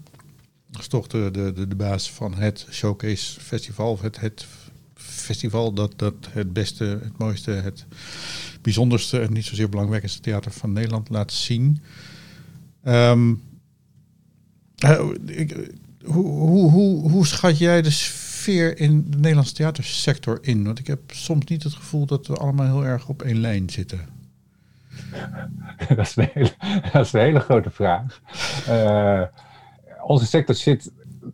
Dat 0.71 0.81
is 0.81 0.87
toch 0.87 1.07
de, 1.07 1.29
de, 1.31 1.53
de, 1.53 1.67
de 1.67 1.75
baas 1.75 2.11
van 2.11 2.33
het 2.33 2.67
Showcase 2.69 3.39
Festival. 3.39 3.99
Het, 4.01 4.19
het 4.19 4.45
festival 4.97 5.73
dat, 5.73 5.93
dat 5.95 6.13
het 6.29 6.53
beste, 6.53 6.83
het 6.83 7.17
mooiste, 7.17 7.51
het 7.51 7.85
bijzonderste 8.61 9.19
en 9.19 9.33
niet 9.33 9.45
zozeer 9.45 9.69
belangrijkste 9.69 10.19
theater 10.19 10.51
van 10.51 10.73
Nederland 10.73 11.09
laat 11.09 11.31
zien. 11.31 11.81
Ehm, 12.83 13.33
eh, 14.77 14.99
hoe, 16.03 16.25
hoe, 16.25 16.71
hoe, 16.71 17.09
hoe 17.09 17.25
schat 17.25 17.57
jij 17.57 17.81
de 17.81 17.89
sfeer 17.89 18.79
in 18.79 19.05
de 19.09 19.17
Nederlandse 19.17 19.53
theatersector 19.53 20.39
in? 20.41 20.63
Want 20.63 20.79
ik 20.79 20.87
heb 20.87 20.99
soms 21.07 21.45
niet 21.45 21.63
het 21.63 21.73
gevoel 21.73 22.05
dat 22.05 22.27
we 22.27 22.35
allemaal 22.35 22.65
heel 22.65 22.85
erg 22.85 23.07
op 23.09 23.21
één 23.21 23.39
lijn 23.39 23.69
zitten. 23.69 23.99
dat, 25.95 25.97
is 25.97 26.15
een 26.15 26.29
hele, 27.13 27.33
dat 27.33 27.43
grote 27.43 27.69
vraag. 27.69 28.21
Eh, 28.67 29.21
onze 30.03 30.25
sector 30.25 30.55
zit 30.55 30.91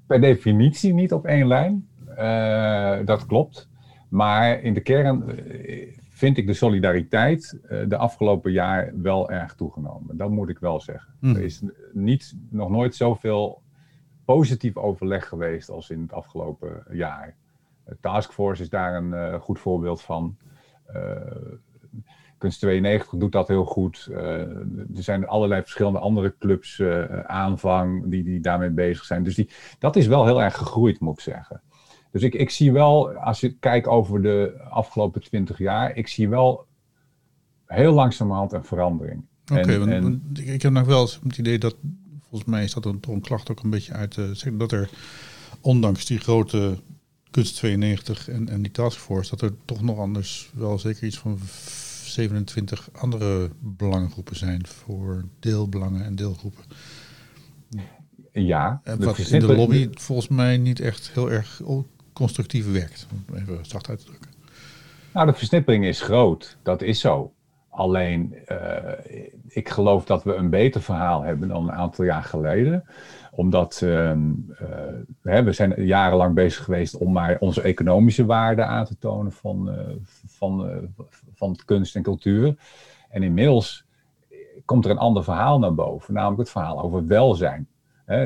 per 0.08 0.22
definitie 0.22 0.94
niet 0.94 1.14
op 1.14 1.26
één 1.26 1.48
lijn. 1.48 1.88
Eh, 2.16 3.06
dat 3.06 3.26
klopt. 3.26 3.70
Maar 4.10 4.62
in 4.62 4.74
de 4.74 4.82
kern 4.82 5.30
eh, 5.30 5.96
vind 6.10 6.38
ik 6.38 6.48
de 6.48 6.54
solidariteit 6.54 7.60
eh, 7.64 7.80
de 7.88 7.98
afgelopen 7.98 8.52
jaar 8.52 8.92
wel 8.96 9.30
erg 9.30 9.56
toegenomen. 9.56 10.18
Dat 10.18 10.30
moet 10.30 10.50
ik 10.50 10.60
wel 10.60 10.82
zeggen. 10.82 11.14
Hmm. 11.20 11.36
Er 11.36 11.42
is 11.42 11.64
niet, 11.94 12.36
nog 12.50 12.70
nooit 12.70 12.96
zoveel 12.96 13.62
positief 14.26 14.78
overleg 14.78 15.28
geweest 15.28 15.70
als 15.70 15.90
in 15.90 16.02
het 16.02 16.14
afgelopen 16.14 16.84
jaar. 16.92 17.36
Taskforce 18.02 18.62
is 18.62 18.70
daar 18.70 18.96
een 18.96 19.40
goed 19.40 19.60
voorbeeld 19.60 20.02
van. 20.02 20.38
Kunst 22.38 22.60
92 22.60 23.20
doet 23.20 23.32
dat 23.32 23.48
heel 23.48 23.66
goed. 23.66 24.10
Er 24.12 24.66
zijn 24.94 25.28
allerlei 25.28 25.62
verschillende 25.62 26.00
andere 26.00 26.36
clubs, 26.40 26.82
aanvang, 27.26 28.10
die, 28.10 28.24
die 28.24 28.40
daarmee 28.40 28.70
bezig 28.70 29.04
zijn. 29.04 29.24
Dus 29.24 29.36
die, 29.36 29.50
dat 29.80 29.96
is 29.96 30.08
wel 30.08 30.26
heel 30.26 30.42
erg 30.42 30.58
gegroeid, 30.58 31.00
moet 31.00 31.14
ik 31.14 31.20
zeggen. 31.20 31.62
Dus 32.14 32.22
ik, 32.22 32.34
ik 32.34 32.50
zie 32.50 32.72
wel, 32.72 33.14
als 33.14 33.40
je 33.40 33.54
kijkt 33.54 33.88
over 33.88 34.22
de 34.22 34.62
afgelopen 34.70 35.22
twintig 35.22 35.58
jaar, 35.58 35.96
ik 35.96 36.08
zie 36.08 36.30
wel 36.30 36.66
heel 37.66 37.94
langzamerhand 37.94 38.54
een 38.54 38.64
verandering. 38.64 39.26
Oké, 39.52 39.78
want, 39.80 39.92
en- 39.92 40.02
want 40.04 40.40
ik, 40.40 40.48
ik 40.48 40.62
heb 40.62 40.72
nog 40.72 40.86
wel 40.86 41.02
eens 41.02 41.20
het 41.24 41.38
idee 41.38 41.58
dat, 41.60 41.76
volgens 42.30 42.50
mij 42.52 42.64
is 42.64 42.74
dat 42.74 42.86
een, 42.86 43.00
een 43.10 43.22
klacht 43.22 43.52
ook 43.52 43.64
een 43.64 43.70
beetje 43.70 43.94
uit 43.94 44.14
sector, 44.14 44.58
dat 44.58 44.72
er 44.72 44.90
ondanks 45.62 46.06
die 46.06 46.20
grote 46.20 46.78
kunst 47.32 47.56
92 47.56 48.30
en, 48.30 48.50
en 48.50 48.62
die 48.62 48.72
taskforce, 48.72 49.30
dat 49.30 49.42
er 49.42 49.56
toch 49.66 49.82
nog 49.82 49.98
anders 50.00 50.52
wel 50.54 50.80
zeker 50.80 51.04
iets 51.04 51.20
van 51.20 51.40
27 52.04 52.90
andere 52.94 53.50
belangengroepen 53.60 54.36
zijn 54.36 54.68
voor 54.68 55.26
deelbelangen 55.40 56.06
en 56.06 56.16
deelgroepen. 56.16 56.64
ja, 58.32 58.82
En 58.84 59.00
de 59.00 59.06
wat 59.06 59.18
in 59.18 59.40
de 59.40 59.56
lobby 59.56 59.90
volgens 59.92 60.28
mij 60.28 60.58
niet 60.58 60.80
echt 60.80 61.12
heel 61.14 61.32
erg 61.32 61.62
constructief 62.14 62.72
werkt. 62.72 63.08
Om 63.12 63.36
even 63.36 63.66
zacht 63.66 63.90
uit 63.90 64.00
te 64.00 64.06
drukken. 64.06 64.32
Nou, 65.14 65.26
de 65.26 65.34
versnippering 65.34 65.86
is 65.86 66.02
groot. 66.02 66.58
Dat 66.64 66.82
is 66.82 67.00
zo. 67.00 67.34
Alleen, 67.70 68.36
eh, 68.46 69.28
ik 69.48 69.70
geloof 69.70 70.06
dat 70.06 70.24
we 70.24 70.34
een 70.34 70.50
beter 70.50 70.82
verhaal 70.82 71.22
hebben 71.22 71.48
dan 71.48 71.64
een 71.64 71.76
aantal 71.76 72.06
jaar 72.06 72.24
geleden. 72.24 72.84
Omdat 73.32 73.82
ehm, 73.82 74.32
eh, 75.24 75.40
we 75.40 75.52
zijn 75.52 75.86
jarenlang 75.86 76.34
bezig 76.34 76.64
geweest 76.64 76.98
om 76.98 77.12
maar 77.12 77.38
onze 77.40 77.62
economische 77.62 78.26
waarde 78.26 78.64
aan 78.64 78.86
te 78.86 78.98
tonen 78.98 79.32
van, 79.32 79.70
eh, 79.70 79.88
van, 80.28 80.82
van 81.34 81.56
kunst 81.66 81.96
en 81.96 82.04
cultuur. 82.04 82.56
En 83.10 83.24
inmiddels 83.24 83.86
komt 84.66 84.86
er 84.86 84.92
een 84.92 84.98
ander 84.98 85.24
verhaal 85.24 85.60
naar 85.60 85.74
boven, 85.74 86.14
namelijk 86.14 86.40
het 86.40 86.50
verhaal 86.50 86.82
over 86.82 87.08
welzijn. 87.08 87.68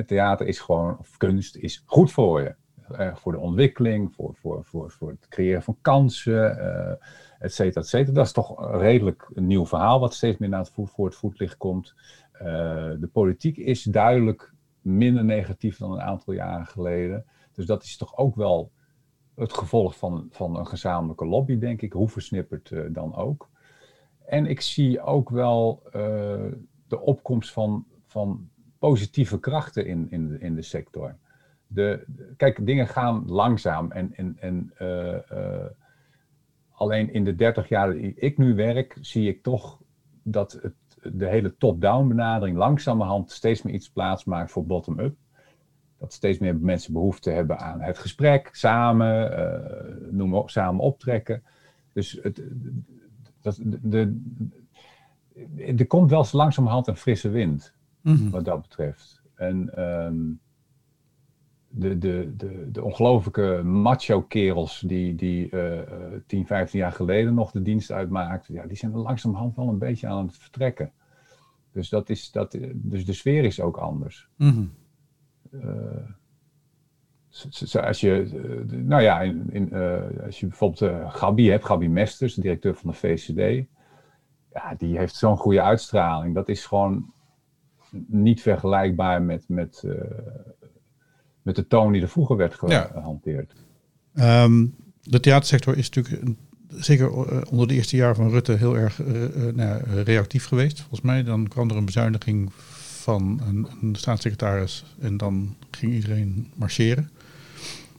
Theater 0.06 0.48
is 0.48 0.60
gewoon, 0.60 0.98
of 1.00 1.18
kunst 1.18 1.56
is 1.56 1.84
goed 1.86 2.12
voor 2.12 2.42
je. 2.42 2.56
Eh, 2.92 3.16
voor 3.16 3.32
de 3.32 3.40
ontwikkeling, 3.40 4.14
voor, 4.14 4.36
voor, 4.36 4.66
voor, 4.66 4.92
voor 4.92 5.10
het 5.10 5.28
creëren 5.28 5.64
van 5.64 5.78
kansen, 5.82 6.60
eh 6.60 6.96
et 7.40 7.54
cetera, 7.54 7.82
et 7.82 7.88
cetera. 7.88 8.14
Dat 8.14 8.26
is 8.26 8.32
toch 8.32 8.80
redelijk 8.80 9.30
een 9.34 9.48
nieuw 9.48 9.66
verhaal 9.66 10.00
wat 10.00 10.14
steeds 10.14 10.38
meer 10.38 10.50
naar 10.50 10.60
het 10.60 10.70
voet, 10.70 10.90
voor 10.90 11.06
het 11.06 11.16
voetlicht 11.16 11.58
komt. 11.58 11.94
Eh, 12.32 12.46
de 13.00 13.10
politiek 13.12 13.58
is 13.58 13.84
duidelijk 13.84 14.54
minder 14.82 15.26
negatief 15.26 15.78
dan 15.78 15.92
een 15.92 16.02
aantal 16.02 16.34
jaren 16.34 16.66
geleden. 16.66 17.26
Dus 17.54 17.66
dat 17.66 17.84
is 17.84 17.98
toch 17.98 18.18
ook 18.18 18.36
wel 18.36 18.72
het 19.36 19.54
gevolg 19.54 19.98
van, 19.98 20.28
van 20.32 20.58
een 20.58 20.68
gezamenlijke 20.68 21.26
lobby, 21.26 21.58
denk 21.58 21.82
ik, 21.82 21.94
hoe 21.94 22.10
versnipperd 22.10 22.72
eh, 22.72 22.82
dan 22.90 23.16
ook. 23.16 23.50
En 24.26 24.46
ik 24.46 24.62
zie 24.62 25.02
ook 25.02 25.30
wel 25.30 25.84
de 26.88 27.00
opkomst 27.00 27.52
van, 27.52 27.86
van 28.06 28.50
positieve 28.80 29.40
krachten 29.40 29.86
in, 29.86 30.08
in, 30.10 30.42
in 30.42 30.56
de 30.56 30.62
sector. 30.62 31.16
De, 31.68 32.06
kijk, 32.38 32.66
dingen 32.66 32.88
gaan 32.88 33.24
langzaam 33.26 33.92
en, 33.92 34.14
en, 34.16 34.38
en 34.40 34.72
eh, 34.78 35.32
eh, 35.32 35.66
alleen 36.72 37.14
in 37.14 37.24
de 37.24 37.36
30 37.36 37.70
jaar 37.70 37.94
die 37.94 38.14
ik 38.16 38.38
nu 38.38 38.56
werk, 38.56 38.98
zie 39.02 39.28
ik 39.28 39.44
toch 39.44 39.82
dat 40.24 40.60
het, 40.62 40.74
de 41.14 41.28
hele 41.28 41.58
top-down 41.58 42.08
benadering 42.08 42.58
langzamerhand 42.58 43.32
steeds 43.32 43.62
meer 43.62 43.74
iets 43.74 43.90
plaatsmaakt 43.90 44.52
voor 44.52 44.66
bottom-up. 44.66 45.16
Dat 46.00 46.14
steeds 46.14 46.40
meer 46.40 46.56
mensen 46.56 46.94
behoefte 46.94 47.30
hebben 47.30 47.60
aan 47.60 47.82
het 47.82 47.98
gesprek, 47.98 48.50
samen, 48.52 49.38
eh, 49.38 50.12
noem 50.12 50.36
op, 50.36 50.50
samen 50.50 50.82
optrekken. 50.82 51.44
Dus 51.94 52.20
het, 52.22 52.42
dat, 53.42 53.60
de, 53.64 53.80
de, 53.84 55.74
er 55.78 55.88
komt 55.88 56.10
wel 56.10 56.26
langzamerhand 56.32 56.88
een 56.88 56.98
frisse 56.98 57.30
wind 57.30 57.76
Mhm. 58.08 58.30
wat 58.30 58.46
dat 58.46 58.62
betreft. 58.62 59.22
En 59.36 59.76
ehm, 59.76 60.16
de, 61.70 61.98
de, 61.98 62.34
de, 62.38 62.72
de 62.72 62.84
ongelofelijke 62.84 63.62
macho-kerels 63.64 64.80
die, 64.80 65.16
die 65.16 65.50
eh, 65.50 65.80
eh, 65.82 65.88
10, 66.28 66.46
15 66.46 66.80
jaar 66.80 66.92
geleden 66.92 67.34
nog 67.34 67.52
de 67.52 67.62
dienst 67.62 67.92
uitmaakten, 67.92 68.54
ja, 68.54 68.66
die 68.66 68.78
zijn 68.78 68.92
er 68.94 68.98
langzamerhand 69.00 69.56
wel 69.56 69.68
een 69.68 69.78
beetje 69.78 70.08
aan 70.08 70.26
het 70.28 70.38
vertrekken. 70.38 70.92
Dus, 71.72 71.90
dat 71.90 72.10
is, 72.10 72.32
dat, 72.32 72.58
dus 72.74 73.06
de 73.06 73.14
sfeer 73.14 73.44
is 73.44 73.62
ook 73.62 73.78
anders. 73.78 74.28
Mhm. 74.36 74.64
Z- 77.30 77.76
Als 77.76 78.00
je, 78.00 78.22
eh, 78.70 78.78
nou 78.78 79.02
ja, 79.02 79.22
in, 79.22 79.48
in, 79.52 79.72
eh, 79.72 80.26
als 80.26 80.40
je 80.40 80.48
bijvoorbeeld 80.48 80.82
eh 80.82 81.14
Gabi 81.14 81.50
hebt, 81.50 81.66
Gabi 81.66 81.90
Mesters, 81.90 82.34
de 82.34 82.42
directeur 82.42 82.76
van 82.76 82.90
de 82.90 82.96
VCD, 82.96 83.68
ja, 84.54 84.76
die 84.78 84.98
heeft 84.98 85.16
zo'n 85.16 85.38
goede 85.38 85.62
uitstraling. 85.62 86.36
Dat 86.36 86.50
is 86.50 86.66
gewoon 86.66 87.14
niet 88.08 88.42
vergelijkbaar 88.42 89.22
met, 89.22 89.50
met, 89.50 89.84
eh, 89.86 89.92
met 91.48 91.56
de 91.56 91.68
toon 91.68 91.92
die 91.92 92.02
er 92.02 92.10
vroeger 92.10 92.36
werd 92.38 92.54
ge- 92.56 92.68
Ja. 92.68 92.90
gehanteerd. 92.94 93.54
Ehm, 94.14 94.66
de 95.02 95.20
theatersector 95.20 95.78
is 95.78 95.90
natuurlijk 95.90 96.24
een- 96.24 96.38
zeker 96.70 97.08
eh, 97.08 97.42
onder 97.52 97.68
de 97.68 97.74
eerste 97.74 97.96
jaren 97.96 98.16
van 98.16 98.30
Rutte 98.30 98.52
heel 98.52 98.78
erg 98.78 99.02
eh, 99.02 99.24
eh, 99.24 99.56
nou 99.56 99.70
ja, 99.70 100.02
reactief 100.04 100.46
geweest. 100.46 100.80
Volgens 100.80 101.02
mij 101.02 101.24
dan 101.24 101.48
kwam 101.48 101.70
er 101.70 101.76
een 101.76 101.86
bezuiniging 101.86 102.52
van 102.54 103.42
een, 103.48 103.68
een 103.82 103.96
staatssecretaris 103.96 104.86
en 105.00 105.18
dan 105.18 105.56
ging 105.72 105.94
iedereen 105.94 106.52
marcheren 106.56 107.10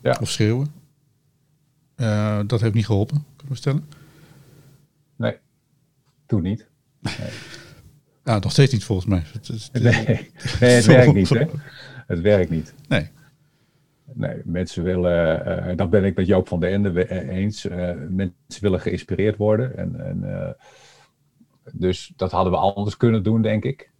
Ja. 0.02 0.18
of 0.20 0.30
schreeuwen. 0.30 0.66
Eh, 1.94 2.40
dat 2.46 2.60
heeft 2.60 2.74
niet 2.74 2.86
geholpen, 2.86 3.24
kunnen 3.36 3.52
we 3.54 3.60
stellen. 3.60 3.84
Nee, 5.16 5.36
toen 6.26 6.42
niet. 6.42 6.66
Ja, 8.24 8.38
nog 8.38 8.52
steeds 8.52 8.72
niet 8.72 8.84
volgens 8.84 9.06
mij. 9.08 9.22
Het 9.32 9.68
Nee, 9.72 9.82
nee 10.06 10.30
het 10.34 10.84
werkt 10.86 11.14
niet, 11.14 11.28
hè? 11.28 11.44
Het 12.06 12.20
werkt 12.20 12.50
niet. 12.50 12.74
Nee. 12.88 13.08
Nee, 14.12 14.42
mensen 14.44 14.82
willen, 14.82 15.46
eh 15.46 15.76
dat 15.76 15.90
ben 15.90 16.04
ik 16.04 16.16
met 16.16 16.26
Joop 16.26 16.48
van 16.48 16.60
der 16.60 16.72
Ende 16.72 17.04
eh, 17.04 17.36
eens, 17.36 17.64
eh, 17.64 17.92
mensen 18.08 18.62
willen 18.62 18.80
geïnspireerd 18.80 19.36
worden. 19.36 19.76
En, 19.76 20.00
en, 20.00 20.24
eh, 20.24 20.50
dus 21.72 22.12
dat 22.16 22.30
hadden 22.30 22.52
we 22.52 22.58
anders 22.58 22.96
kunnen 22.96 23.22
doen, 23.22 23.42
denk 23.42 23.64
ik. 23.64 23.90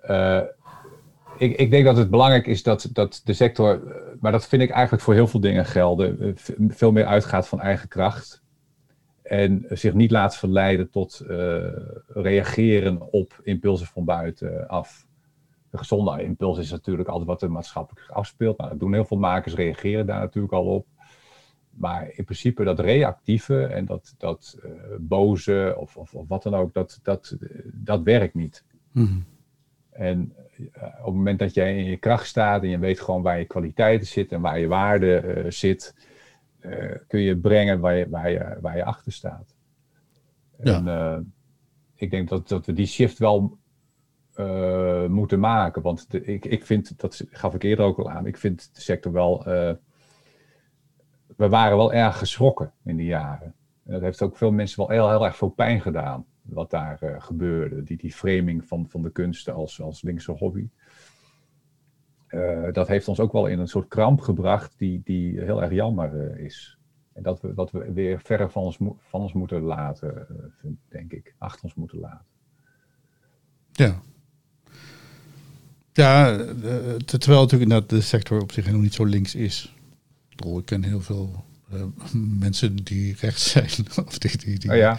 Eh, 0.00 0.40
ik, 1.38 1.56
ik 1.56 1.70
denk 1.70 1.84
dat 1.84 1.96
het 1.96 2.10
belangrijk 2.10 2.46
is 2.46 2.62
dat, 2.62 2.88
dat 2.92 3.20
de 3.24 3.32
sector, 3.32 3.86
eh, 3.86 3.94
maar 4.20 4.32
dat 4.32 4.46
vind 4.46 4.62
ik 4.62 4.70
eigenlijk 4.70 5.02
voor 5.02 5.14
heel 5.14 5.26
veel 5.26 5.40
dingen 5.40 5.66
gelden, 5.66 6.20
eh, 6.20 6.32
veel 6.68 6.92
meer 6.92 7.04
uitgaat 7.04 7.48
van 7.48 7.60
eigen 7.60 7.88
kracht. 7.88 8.42
En 9.22 9.64
zich 9.68 9.94
niet 9.94 10.10
laat 10.10 10.36
verleiden 10.36 10.90
tot 10.90 11.20
eh, 11.20 11.56
reageren 12.06 13.12
op 13.12 13.40
impulsen 13.42 13.86
van 13.86 14.04
buitenaf. 14.04 15.06
De 15.72 15.78
gezonde 15.78 16.22
impuls 16.22 16.58
is 16.58 16.70
natuurlijk 16.70 17.08
altijd 17.08 17.28
wat 17.28 17.42
er 17.42 17.50
maatschappelijk 17.50 18.08
afspeelt. 18.10 18.58
Nou, 18.58 18.70
dat 18.70 18.80
doen 18.80 18.92
heel 18.92 19.04
veel 19.04 19.18
makers, 19.18 19.54
reageren 19.54 20.06
daar 20.06 20.20
natuurlijk 20.20 20.52
al 20.52 20.64
op. 20.64 20.86
Maar 21.70 22.10
in 22.10 22.24
principe 22.24 22.64
dat 22.64 22.80
reactieve 22.80 23.64
en 23.64 23.84
dat, 23.84 24.14
dat 24.18 24.58
eh, 24.62 24.70
boze 24.98 25.74
of, 25.78 25.96
of, 25.96 26.14
of 26.14 26.28
wat 26.28 26.42
dan 26.42 26.54
ook, 26.54 26.74
dat, 26.74 27.00
dat, 27.02 27.36
dat 27.72 28.02
werkt 28.02 28.34
niet. 28.34 28.64
Mhm. 28.90 29.18
En 29.90 30.34
eh, 30.72 30.82
op 30.82 31.04
het 31.04 31.14
moment 31.14 31.38
dat 31.38 31.54
jij 31.54 31.78
in 31.78 31.84
je 31.84 31.96
kracht 31.96 32.26
staat 32.26 32.62
en 32.62 32.68
je 32.68 32.78
weet 32.78 33.00
gewoon 33.00 33.22
waar 33.22 33.38
je 33.38 33.44
kwaliteiten 33.44 34.06
zitten 34.06 34.36
en 34.36 34.42
waar 34.42 34.58
je 34.58 34.66
waarde 34.66 35.16
eh, 35.16 35.50
zit, 35.50 35.94
kun 37.06 37.20
je 37.20 37.36
brengen 37.36 37.80
waar 37.80 37.94
je, 37.94 38.08
waar 38.08 38.30
je, 38.30 38.58
waar 38.60 38.76
je 38.76 38.84
achter 38.84 39.12
staat. 39.12 39.54
Ja. 40.62 40.84
En 40.84 41.32
ik 41.94 42.10
denk 42.10 42.28
dat, 42.28 42.48
dat 42.48 42.66
we 42.66 42.72
die 42.72 42.86
shift 42.86 43.18
wel 43.18 43.58
eh, 44.34 45.06
moeten 45.06 45.40
maken. 45.40 45.82
Want 45.82 46.06
ik, 46.10 46.44
ik 46.44 46.66
vind, 46.66 47.00
dat 47.00 47.24
gaf 47.30 47.54
ik 47.54 47.62
eerder 47.62 47.84
ook 47.84 47.98
al 47.98 48.10
aan, 48.10 48.26
ik 48.26 48.36
vind 48.36 48.74
de 48.74 48.80
sector 48.80 49.12
wel. 49.12 49.46
eh, 49.46 49.74
we 51.36 51.48
waren 51.48 51.76
wel 51.76 51.92
erg 51.92 52.18
geschrokken 52.18 52.72
in 52.84 52.96
die 52.96 53.06
jaren. 53.06 53.54
En 53.84 53.92
dat 53.92 54.00
heeft 54.00 54.22
ook 54.22 54.36
veel 54.36 54.52
mensen 54.52 54.78
wel 54.78 54.88
heel, 54.88 55.24
erg 55.24 55.36
veel 55.36 55.48
pijn 55.48 55.80
gedaan. 55.80 56.26
Wat 56.42 56.70
daar 56.70 57.02
eh, 57.02 57.22
gebeurde. 57.22 57.82
Die, 57.82 57.96
die 57.96 58.12
framing 58.12 58.64
van, 58.64 58.88
van 58.88 59.02
de 59.02 59.10
kunsten 59.10 59.54
als, 59.54 59.80
als 59.80 60.02
linkse 60.02 60.32
hobby. 60.32 60.68
Dat 62.72 62.88
heeft 62.88 63.08
ons 63.08 63.20
ook 63.20 63.32
wel 63.32 63.46
in 63.46 63.58
een 63.58 63.68
soort 63.68 63.88
kramp 63.88 64.20
gebracht 64.20 64.78
die, 64.78 65.00
die 65.04 65.40
heel 65.40 65.62
erg 65.62 65.72
jammer 65.72 66.38
is. 66.38 66.78
En 67.12 67.22
dat 67.22 67.40
we, 67.40 67.54
dat 67.54 67.70
we 67.70 67.92
weer 67.92 68.20
verder 68.20 68.50
van 68.50 68.62
ons, 68.62 68.78
van 68.96 69.20
ons 69.20 69.32
moeten 69.32 69.60
laten, 69.62 70.26
denk 70.88 71.12
ik. 71.12 71.34
Achter 71.38 71.64
ons 71.64 71.74
moeten 71.74 71.98
laten. 71.98 72.24
Ja. 73.72 74.00
Ja, 75.92 76.38
eh, 76.38 76.44
te- 77.04 77.18
terwijl 77.18 77.40
natuurlijk 77.42 77.70
inderdaad 77.70 77.90
de 77.90 78.00
sector 78.00 78.40
op 78.40 78.52
zich 78.52 78.64
helemaal 78.64 78.84
niet 78.84 78.94
zo 78.94 79.04
links 79.04 79.34
is. 79.34 79.72
Ik 80.30 80.36
bedoel, 80.36 80.58
Ik 80.58 80.64
ken 80.64 80.82
heel 80.82 81.00
veel 81.00 81.44
eh, 81.72 81.82
mensen 82.38 82.76
die 82.76 83.16
rechts 83.20 83.50
zijn. 83.50 83.70
Of 84.06 84.18
die, 84.18 84.36
die, 84.38 84.58
die 84.58 84.70
Oh 84.70 84.76
ja, 84.76 84.98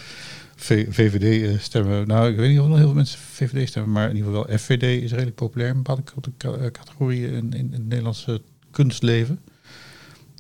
V- 0.55 0.85
VVD 0.89 1.53
eh, 1.53 1.59
stemmen. 1.59 2.07
Nou, 2.07 2.29
ik 2.31 2.37
weet 2.37 2.49
niet 2.49 2.57
of 2.59 2.63
er 2.63 2.69
nog 2.69 2.77
heel 2.77 2.87
veel 2.87 2.95
mensen 2.95 3.19
VVD 3.19 3.67
stemmen. 3.69 3.91
Maar 3.91 4.09
in 4.09 4.15
ieder 4.15 4.31
geval 4.31 4.47
wel 4.47 4.57
FVD 4.57 4.83
is 5.03 5.11
redelijk 5.11 5.35
populair 5.35 5.69
in 5.69 5.75
bepaalde 5.75 6.03
cate- 6.03 6.31
ca- 6.37 6.71
categorieën 6.71 7.33
in, 7.33 7.53
in, 7.53 7.69
het 7.71 7.87
Nederlandse 7.87 8.41
kunstleven. 8.71 9.39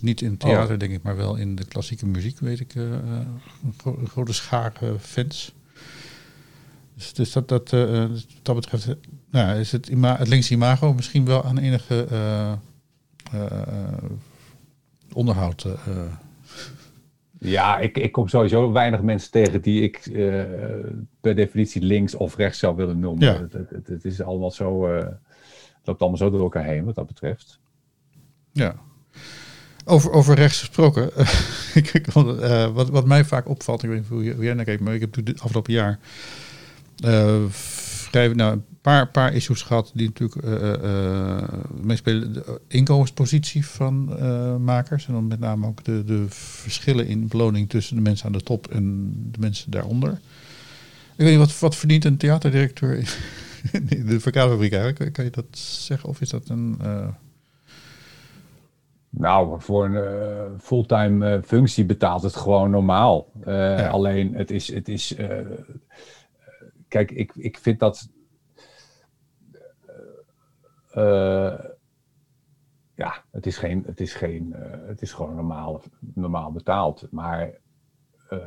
Niet 0.03 0.21
in 0.21 0.31
het 0.31 0.39
theater, 0.39 0.79
denk 0.79 0.91
ik, 0.91 1.01
maar 1.03 1.15
wel 1.15 1.35
in 1.35 1.55
de 1.55 1.65
klassieke 1.65 2.05
muziek, 2.05 2.39
weet 2.39 2.59
ik. 2.59 2.75
een, 2.75 3.27
gro- 3.77 3.97
een 3.99 4.09
grote 4.09 4.33
schaar 4.33 4.73
fans. 5.01 5.53
Dus, 6.95 7.13
dus 7.13 7.31
dat, 7.31 7.47
dat, 7.49 7.69
wat 7.69 8.25
dat 8.41 8.55
betreft 8.55 8.87
nou, 9.33 9.59
is 9.59 9.71
het, 9.71 9.87
ima 9.87 10.17
het 10.17 10.27
linkse 10.27 10.53
imago 10.53 10.93
misschien 10.93 11.25
wel 11.25 11.43
aan 11.43 11.57
enige 11.57 12.05
eh, 12.11 12.51
eh, 13.31 13.39
onderhoud. 15.13 15.63
eh, 15.63 15.73
ja 17.39 17.79
ik, 17.79 17.97
ik 17.97 18.11
kom 18.11 18.27
sowieso 18.27 18.71
weinig 18.71 19.01
mensen 19.01 19.31
tegen 19.31 19.61
die 19.61 19.81
ik 19.81 19.99
per 21.21 21.35
definitie 21.35 21.81
links 21.81 22.15
of 22.15 22.35
rechts 22.35 22.59
zou 22.59 22.75
willen 22.75 22.99
noemen. 22.99 23.25
Ja. 23.27 23.41
Het, 23.41 23.53
het, 23.53 23.69
het- 23.69 23.87
het 23.87 24.05
is 24.05 24.21
allemaal 24.21 24.51
zo, 24.51 24.87
het 24.93 25.17
loopt 25.83 25.99
allemaal 26.01 26.17
zo 26.19 26.29
door 26.29 26.41
elkaar 26.41 26.65
heen 26.65 26.83
wat 26.85 26.95
dat 26.95 27.07
betreft. 27.07 27.59
Ja. 28.51 28.75
Over, 29.85 30.11
over 30.11 30.35
rechts 30.35 30.59
gesproken. 30.59 31.09
wat, 32.73 32.89
wat 32.89 33.05
mij 33.05 33.25
vaak 33.25 33.49
opvalt, 33.49 33.83
ik 33.83 33.89
weet 33.89 33.99
niet 33.99 34.07
hoe, 34.35 34.43
jij 34.43 34.53
naar 34.53 34.65
kijkt, 34.65 34.81
maar 34.81 34.93
ik 34.93 35.01
heb 35.01 35.25
dit 35.25 35.41
afgelopen 35.41 35.73
jaar 35.73 35.99
vrij, 37.49 38.27
nou, 38.27 38.59
paar, 38.83 39.07
paar 39.07 39.33
issues 39.33 39.61
gehad 39.61 39.91
die 39.93 40.07
natuurlijk 40.07 40.43
eh, 40.43 41.43
meespelen. 41.81 42.33
De 42.33 42.61
inkomenspositie 42.67 43.65
van 43.65 44.05
makers. 44.63 45.07
En 45.07 45.13
dan 45.13 45.27
met 45.27 45.39
name 45.39 45.67
ook 45.67 45.83
de, 45.83 46.03
de 46.03 46.25
verschillen 46.29 47.07
in 47.07 47.27
beloning 47.27 47.69
tussen 47.69 47.95
de 47.95 48.01
mensen 48.01 48.25
aan 48.25 48.31
de 48.31 48.43
top 48.43 48.67
en 48.67 49.13
de 49.31 49.39
mensen 49.39 49.71
daaronder. 49.71 50.11
Ik 51.15 51.25
weet 51.25 51.29
niet, 51.29 51.37
wat, 51.37 51.59
wat 51.59 51.75
verdient 51.75 52.05
een 52.05 52.17
theaterdirecteur 52.17 52.97
in 52.97 53.05
de 54.07 54.19
verkaderfabriek 54.19 54.73
eigenlijk? 54.73 55.13
Kan 55.13 55.23
je 55.23 55.31
dat 55.31 55.57
zeggen? 55.57 56.09
Of 56.09 56.21
is 56.21 56.29
dat 56.29 56.49
een... 56.49 56.81
Nou, 59.09 59.61
voor 59.61 59.85
een 59.85 60.59
fulltime 60.59 61.41
functie 61.45 61.85
betaalt 61.85 62.23
het 62.23 62.35
gewoon 62.35 62.69
normaal. 62.69 63.31
Ja. 63.45 63.87
Alleen 63.87 64.33
het 64.33 64.51
is. 64.51 64.73
Het 64.73 64.89
is 64.89 65.15
kijk, 66.93 67.11
ik, 67.11 67.31
ik 67.35 67.57
vind 67.57 67.79
dat. 67.79 68.09
Eh, 70.93 71.53
ja, 72.95 73.23
het 73.31 73.45
is, 73.45 73.57
geen, 73.57 73.83
het 73.85 73.99
is, 73.99 74.13
geen, 74.13 74.53
eh, 74.53 74.87
het 74.87 75.01
is 75.01 75.13
gewoon 75.13 75.35
normaal, 75.35 75.81
normaal 75.99 76.51
betaald. 76.51 77.07
Maar 77.11 77.51
eh, 78.29 78.39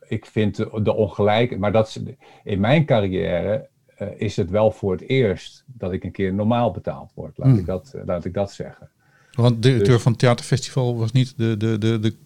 ik 0.00 0.26
vind 0.26 0.56
de, 0.56 0.80
de 0.82 0.92
ongelijk. 0.92 1.58
Maar 1.58 1.72
dat 1.72 1.86
is, 1.88 2.02
in 2.44 2.60
mijn 2.60 2.84
carrière 2.84 3.68
is 4.16 4.36
het 4.36 4.50
wel 4.50 4.70
voor 4.70 4.92
het 4.92 5.00
eerst 5.08 5.64
dat 5.66 5.92
ik 5.92 6.04
een 6.04 6.12
keer 6.12 6.34
normaal 6.34 6.70
betaald 6.70 7.12
word. 7.14 7.38
Laat, 7.38 7.48
Hmm. 7.48 7.58
ik, 7.58 7.66
dat, 7.66 7.94
laat 8.04 8.24
ik 8.24 8.34
dat 8.34 8.52
zeggen. 8.52 8.90
Want 9.32 9.54
de 9.54 9.60
directeur 9.60 9.92
Dus- 9.94 10.02
van 10.02 10.12
het 10.12 10.20
theaterfestival 10.20 10.96
was 10.98 11.12
niet 11.12 11.36
de, 11.36 11.56
de, 11.56 11.78
de, 11.78 11.98
de 12.00 12.16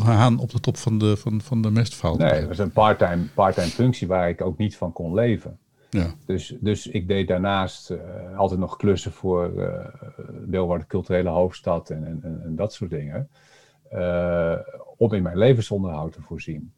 haan 0.00 0.38
op 0.38 0.50
de 0.50 0.60
top 0.60 0.76
van 0.76 0.98
de, 0.98 1.16
van, 1.16 1.40
van 1.40 1.62
de 1.62 1.70
mestvaal. 1.70 2.16
Nee, 2.16 2.40
dat 2.40 2.48
was 2.48 2.58
een 2.58 2.72
part-time 2.72 3.24
part 3.34 3.60
functie 3.60 4.06
waar 4.06 4.28
ik 4.28 4.40
ook 4.40 4.58
niet 4.58 4.76
van 4.76 4.92
kon 4.92 5.14
leven. 5.14 5.58
Ja. 5.94 6.14
Dus, 6.26 6.56
dus 6.60 6.86
ik 6.86 7.08
deed 7.08 7.28
daarnaast 7.28 7.90
eh, 7.90 8.38
altijd 8.38 8.60
nog 8.60 8.76
klussen 8.76 9.12
voor 9.12 9.62
eh 9.62 9.94
Leeuwarden 10.46 10.86
Culturele 10.86 11.28
Hoofdstad 11.28 11.90
en, 11.90 12.04
en, 12.04 12.40
en, 12.44 12.56
dat 12.56 12.72
soort 12.72 12.90
dingen. 12.90 13.28
eh, 13.90 14.58
om 14.96 15.12
in 15.12 15.22
mijn 15.22 15.36
levensonderhoud 15.38 16.12
te 16.12 16.22
voorzien. 16.22 16.72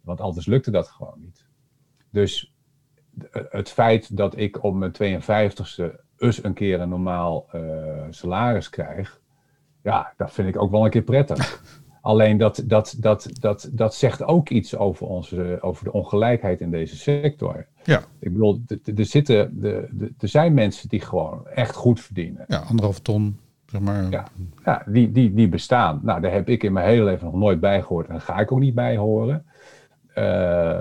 Want 0.00 0.20
anders 0.20 0.46
lukte 0.46 0.70
dat 0.70 0.88
gewoon 0.88 1.20
niet. 1.20 1.46
Dus 2.10 2.54
het 3.32 3.70
feit 3.70 4.16
dat 4.16 4.36
ik 4.36 4.62
op 4.62 4.74
mijn 4.74 4.92
52ste 4.92 6.00
eens 6.16 6.44
een 6.44 6.54
keer 6.54 6.80
een 6.80 6.88
normaal 6.88 7.48
salaris 8.10 8.68
krijg, 8.68 9.20
ja, 9.82 10.12
dat 10.16 10.32
vind 10.32 10.48
ik 10.48 10.62
ook 10.62 10.70
wel 10.70 10.84
een 10.84 10.90
keer 10.90 11.02
prettig. 11.02 11.62
Alleen 12.00 12.38
dat, 12.38 12.62
dat, 12.66 12.96
dat, 12.98 13.28
dat, 13.40 13.68
dat 13.72 13.94
zegt 13.94 14.22
ook 14.22 14.48
iets 14.48 14.76
over, 14.76 15.06
onze, 15.06 15.58
over 15.60 15.84
de 15.84 15.92
ongelijkheid 15.92 16.60
in 16.60 16.70
deze 16.70 16.96
sector. 16.96 17.66
Ja. 17.84 18.02
Ik 18.18 18.32
bedoel, 18.32 18.62
er, 18.96 19.04
zitten, 19.04 19.62
er 20.18 20.28
zijn 20.28 20.54
mensen 20.54 20.88
die 20.88 21.00
gewoon 21.00 21.46
echt 21.46 21.74
goed 21.74 22.00
verdienen. 22.00 22.44
ja, 22.48 22.58
anderhalve 22.58 23.02
ton, 23.02 23.38
zeg 23.66 23.80
maar. 23.80 24.10
Ja. 24.10 24.24
Ja, 24.64 24.82
die, 24.86 25.12
die, 25.12 25.34
die 25.34 25.48
bestaan. 25.48 26.00
Nou, 26.02 26.20
daar 26.20 26.32
heb 26.32 26.48
ik 26.48 26.62
in 26.62 26.72
mijn 26.72 26.86
hele 26.86 27.04
leven 27.04 27.24
nog 27.24 27.34
nooit 27.34 27.60
bij 27.60 27.82
gehoord. 27.82 28.06
En 28.06 28.12
daar 28.12 28.22
ga 28.22 28.38
ik 28.38 28.52
ook 28.52 28.58
niet 28.60 28.74
bij 28.74 28.96
horen. 28.96 29.44
Eh, 30.14 30.80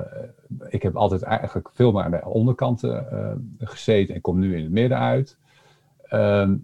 ik 0.70 0.82
heb 0.82 0.96
altijd 0.96 1.22
eigenlijk 1.22 1.70
veel 1.74 1.92
maar 1.92 2.04
aan 2.04 2.12
de 2.12 2.26
onderkant 2.26 2.84
eh, 2.84 3.32
gezeten 3.58 4.16
en 4.16 4.22
kom 4.22 4.40
nu 4.40 4.56
in 4.56 4.64
het 4.64 4.72
midden 4.72 4.98
uit. 4.98 5.38
Ehm, 6.04 6.56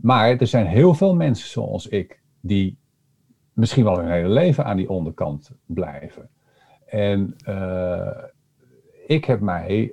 maar 0.00 0.36
er 0.36 0.46
zijn 0.46 0.66
heel 0.66 0.94
veel 0.94 1.14
mensen 1.14 1.48
zoals 1.48 1.86
ik 1.86 2.20
die 2.40 2.78
misschien 3.56 3.84
wel 3.84 3.98
hun 3.98 4.10
hele 4.10 4.28
leven 4.28 4.64
aan 4.64 4.76
die 4.76 4.88
onderkant 4.90 5.50
blijven. 5.66 6.28
En 6.86 7.34
eh, 7.44 8.22
ik 9.06 9.24
heb 9.24 9.40
mij, 9.40 9.92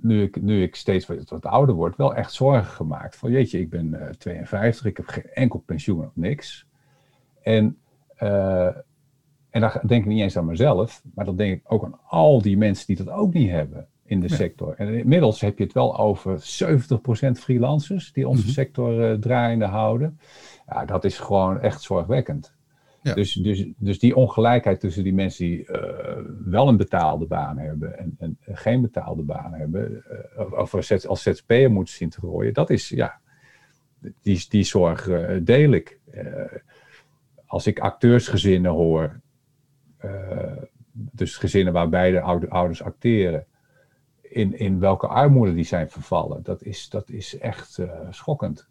nu 0.00 0.22
ik, 0.22 0.42
nu 0.42 0.62
ik 0.62 0.76
steeds 0.76 1.06
wat, 1.06 1.28
wat 1.30 1.46
ouder 1.46 1.74
word, 1.74 1.96
wel 1.96 2.14
echt 2.14 2.32
zorgen 2.32 2.64
gemaakt. 2.72 3.16
Van 3.16 3.30
jeetje, 3.30 3.60
ik 3.60 3.70
ben 3.70 3.94
eh, 4.06 4.08
52, 4.10 4.84
ik 4.86 4.96
heb 4.96 5.06
geen 5.06 5.30
enkel 5.32 5.58
pensioen 5.58 6.04
of 6.04 6.10
niks. 6.14 6.66
En, 7.42 7.78
eh, 8.16 8.66
en 9.50 9.60
dan 9.60 9.70
denk 9.86 10.02
ik 10.02 10.06
niet 10.10 10.20
eens 10.22 10.36
aan 10.36 10.44
mezelf, 10.46 11.02
maar 11.14 11.24
dan 11.24 11.36
denk 11.36 11.58
ik 11.58 11.72
ook 11.72 11.84
aan 11.84 11.98
al 12.06 12.42
die 12.42 12.56
mensen 12.58 12.86
die 12.86 12.96
dat 13.04 13.10
ook 13.14 13.32
niet 13.32 13.50
hebben 13.50 13.86
in 14.04 14.20
de 14.20 14.28
Ja. 14.28 14.34
sector. 14.36 14.74
En 14.76 14.94
inmiddels 14.98 15.40
heb 15.40 15.58
je 15.58 15.64
het 15.64 15.72
wel 15.72 15.98
over 15.98 16.40
70% 16.40 17.40
freelancers 17.40 18.12
die 18.12 18.28
onze 18.28 18.42
Mhm. 18.42 18.52
sector 18.52 19.10
eh, 19.10 19.18
draaiende 19.18 19.64
houden. 19.64 20.18
Ja, 20.68 20.84
dat 20.84 21.04
is 21.04 21.18
gewoon 21.18 21.60
echt 21.60 21.82
zorgwekkend. 21.82 22.54
Dus, 23.02 23.32
dus, 23.32 23.66
dus 23.76 23.98
die 23.98 24.16
ongelijkheid 24.16 24.80
tussen 24.80 25.02
die 25.02 25.14
mensen 25.14 25.46
die 25.46 25.66
eh, 25.66 26.24
wel 26.44 26.68
een 26.68 26.76
betaalde 26.76 27.26
baan 27.26 27.58
hebben 27.58 27.98
en, 27.98 28.16
en 28.18 28.38
geen 28.44 28.80
betaalde 28.80 29.22
baan 29.22 29.52
hebben, 29.52 30.04
eh, 30.36 30.52
of 30.52 30.74
als 30.74 31.06
als 31.06 31.22
ZZP'er 31.22 31.70
moeten 31.70 31.94
zien 31.94 32.08
te 32.08 32.20
gooien, 32.20 32.54
dat 32.54 32.70
is, 32.70 32.88
ja, 32.88 33.20
die, 34.20 34.46
die 34.48 34.64
zorg 34.64 35.08
eh, 35.08 35.38
deel 35.42 35.72
ik. 35.72 36.00
Als 37.46 37.66
ik 37.66 37.80
acteursgezinnen 37.80 38.70
hoor, 38.70 39.20
dus 40.92 41.36
gezinnen 41.36 41.72
waar 41.72 41.88
beide 41.88 42.20
oude, 42.20 42.48
ouders 42.48 42.82
acteren, 42.82 43.46
in, 44.22 44.58
in 44.58 44.78
welke 44.78 45.06
armoede 45.06 45.54
die 45.54 45.64
zijn 45.64 45.90
vervallen, 45.90 46.42
dat 46.42 46.62
is, 46.62 46.88
dat 46.88 47.10
is 47.10 47.38
echt 47.38 47.78
schokkend. 48.10 48.70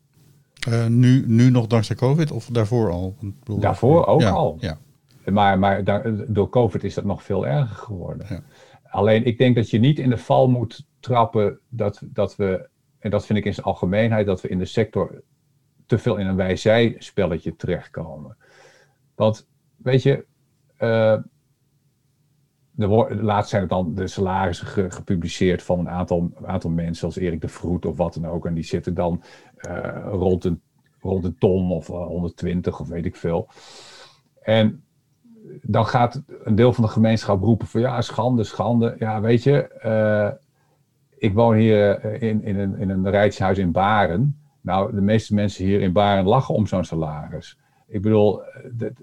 Eh, 0.68 0.86
nu, 0.86 1.24
nu 1.28 1.50
nog 1.50 1.68
dankzij 1.68 1.96
COVID 1.96 2.32
of 2.32 2.46
daarvoor 2.46 2.92
al? 2.92 3.16
Bedoel, 3.20 3.60
Daarvoor 3.60 4.06
ook 4.06 4.22
ja, 4.22 4.30
al. 4.30 4.58
Ja, 4.60 4.78
Maar, 5.26 5.60
maar 5.60 5.84
daar- 5.84 6.34
door 6.34 6.50
COVID 6.50 6.84
is 6.84 6.94
dat 6.94 7.04
nog 7.04 7.24
veel 7.24 7.48
erger 7.48 7.76
geworden. 7.76 8.26
Ja. 8.30 8.44
Alleen 8.84 9.26
ik 9.26 9.38
denk 9.38 9.56
dat 9.56 9.70
je 9.70 9.80
niet 9.80 10.00
in 10.00 10.10
de 10.10 10.18
val 10.18 10.50
moet 10.50 10.88
trappen 11.00 11.60
dat, 11.70 12.02
dat 12.06 12.36
we, 12.36 12.70
en 13.00 13.10
dat 13.10 13.26
vind 13.26 13.40
ik 13.40 13.46
in 13.46 13.54
zijn 13.54 13.66
algemeenheid, 13.66 14.26
dat 14.26 14.42
we 14.42 14.48
in 14.48 14.60
de 14.60 14.66
sector 14.66 15.24
te 15.86 15.98
veel 15.98 16.16
in 16.18 16.28
een 16.28 16.36
wij-zij-spelletje 16.36 17.56
terechtkomen. 17.56 18.38
Want, 19.16 19.48
weet 19.76 20.04
je, 20.04 20.26
eh, 20.78 21.18
laatst 23.22 23.50
zijn 23.50 23.68
dan 23.68 23.96
de 23.96 24.08
salarissen 24.08 24.68
ge- 24.68 24.92
gepubliceerd 24.92 25.64
van 25.64 25.80
een 25.80 25.90
aantal, 25.90 26.32
aantal 26.46 26.70
mensen, 26.70 26.96
zoals 26.96 27.18
Erik 27.18 27.42
de 27.42 27.48
Vroet 27.48 27.86
of 27.86 27.98
wat 27.98 28.14
dan 28.14 28.28
ook. 28.28 28.46
En 28.46 28.54
die 28.54 28.64
zitten 28.64 28.94
dan 28.94 29.24
eh, 29.56 30.06
rond, 30.06 30.44
een, 30.44 30.62
rond 31.00 31.24
een 31.24 31.38
ton 31.38 31.72
of 31.72 31.90
eh, 31.90 32.06
120 32.06 32.80
of 32.80 32.88
weet 32.88 33.06
ik 33.06 33.16
veel. 33.16 33.48
En 34.42 34.84
dan 35.62 35.86
gaat 35.86 36.22
een 36.44 36.56
deel 36.56 36.74
van 36.74 36.84
de 36.84 36.90
gemeenschap 36.90 37.42
roepen 37.42 37.68
van 37.68 37.82
ja, 37.82 38.02
schande, 38.02 38.44
schande. 38.44 38.96
Ja, 39.00 39.22
weet 39.22 39.44
je, 39.44 39.68
eh, 39.68 40.30
ik 41.18 41.34
woon 41.34 41.56
hier 41.56 42.00
eh, 42.00 42.30
in, 42.30 42.44
in, 42.44 42.60
een, 42.60 42.78
in 42.78 42.90
een 42.90 43.56
in 43.58 43.72
Baren. 43.72 44.36
Nou, 44.62 44.96
de 44.96 45.02
meeste 45.02 45.34
mensen 45.34 45.66
hier 45.66 45.82
in 45.82 45.94
Baren 45.94 46.26
lachen 46.26 46.56
om 46.56 46.68
zo'n 46.68 46.84
salaris. 46.84 47.58
Ik 47.88 48.02
bedoel, 48.02 48.44
eh, 48.44 48.64
de- 48.74 48.94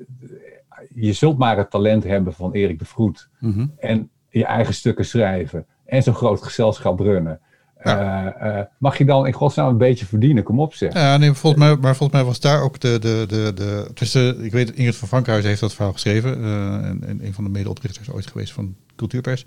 je 0.95 1.13
zult 1.13 1.39
maar 1.39 1.57
het 1.57 1.71
talent 1.71 2.05
hebben 2.05 2.33
van 2.33 2.53
Erik 2.53 2.79
de 2.79 2.85
Vroet. 2.85 3.29
Mhm. 3.41 3.67
En 3.79 4.11
je 4.31 4.45
eigen 4.45 4.75
stukken 4.75 5.05
schrijven. 5.05 5.67
En 5.87 6.03
zo'n 6.03 6.15
groot 6.15 6.43
gezelschap 6.43 7.01
runnen. 7.01 7.41
Eh, 7.79 8.59
eh, 8.59 8.67
mag 8.79 8.99
je 8.99 9.05
dan 9.05 9.27
in 9.27 9.33
godsnaam 9.33 9.69
een 9.69 9.79
beetje 9.79 10.07
verdienen? 10.07 10.43
Kom 10.43 10.61
op 10.61 10.75
zeg. 10.75 10.93
Ja, 10.93 11.17
nee, 11.17 11.33
volgens 11.33 11.63
mij, 11.63 11.77
maar 11.77 11.97
volgens 11.97 12.19
mij 12.19 12.29
was 12.29 12.41
daar 12.41 12.63
ook 12.63 12.81
de. 12.81 12.99
de, 13.01 13.25
de, 13.29 13.53
de 13.55 13.91
tussen, 13.95 14.45
ik 14.45 14.53
weet, 14.53 14.71
Ingrid 14.71 14.97
van 14.97 15.09
Frankhuis 15.09 15.45
heeft 15.45 15.61
dat 15.61 15.75
verhaal 15.75 15.93
geschreven. 15.93 16.43
eh, 16.43 16.75
en, 16.75 17.05
en 17.07 17.27
een 17.27 17.35
van 17.35 17.45
de 17.45 17.51
medeoprichters 17.51 18.11
ooit 18.11 18.27
geweest 18.27 18.53
van 18.53 18.75
Cultuurpers. 18.97 19.45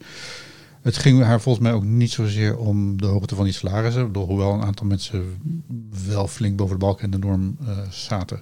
Het 0.81 0.97
ging 0.97 1.23
haar 1.23 1.41
volgens 1.41 1.63
mij 1.63 1.73
ook 1.73 1.83
niet 1.83 2.11
zozeer 2.11 2.57
om 2.57 3.01
de 3.01 3.05
hoogte 3.05 3.35
van 3.35 3.43
die 3.43 3.53
salarissen. 3.53 4.13
Hoewel 4.13 4.53
een 4.53 4.63
aantal 4.63 4.87
mensen 4.87 5.23
wel 6.07 6.27
flink 6.27 6.55
boven 6.55 6.79
de 6.79 6.85
balk 6.85 7.01
en 7.01 7.09
de 7.11 7.17
norm 7.17 7.57
zaten. 7.89 8.41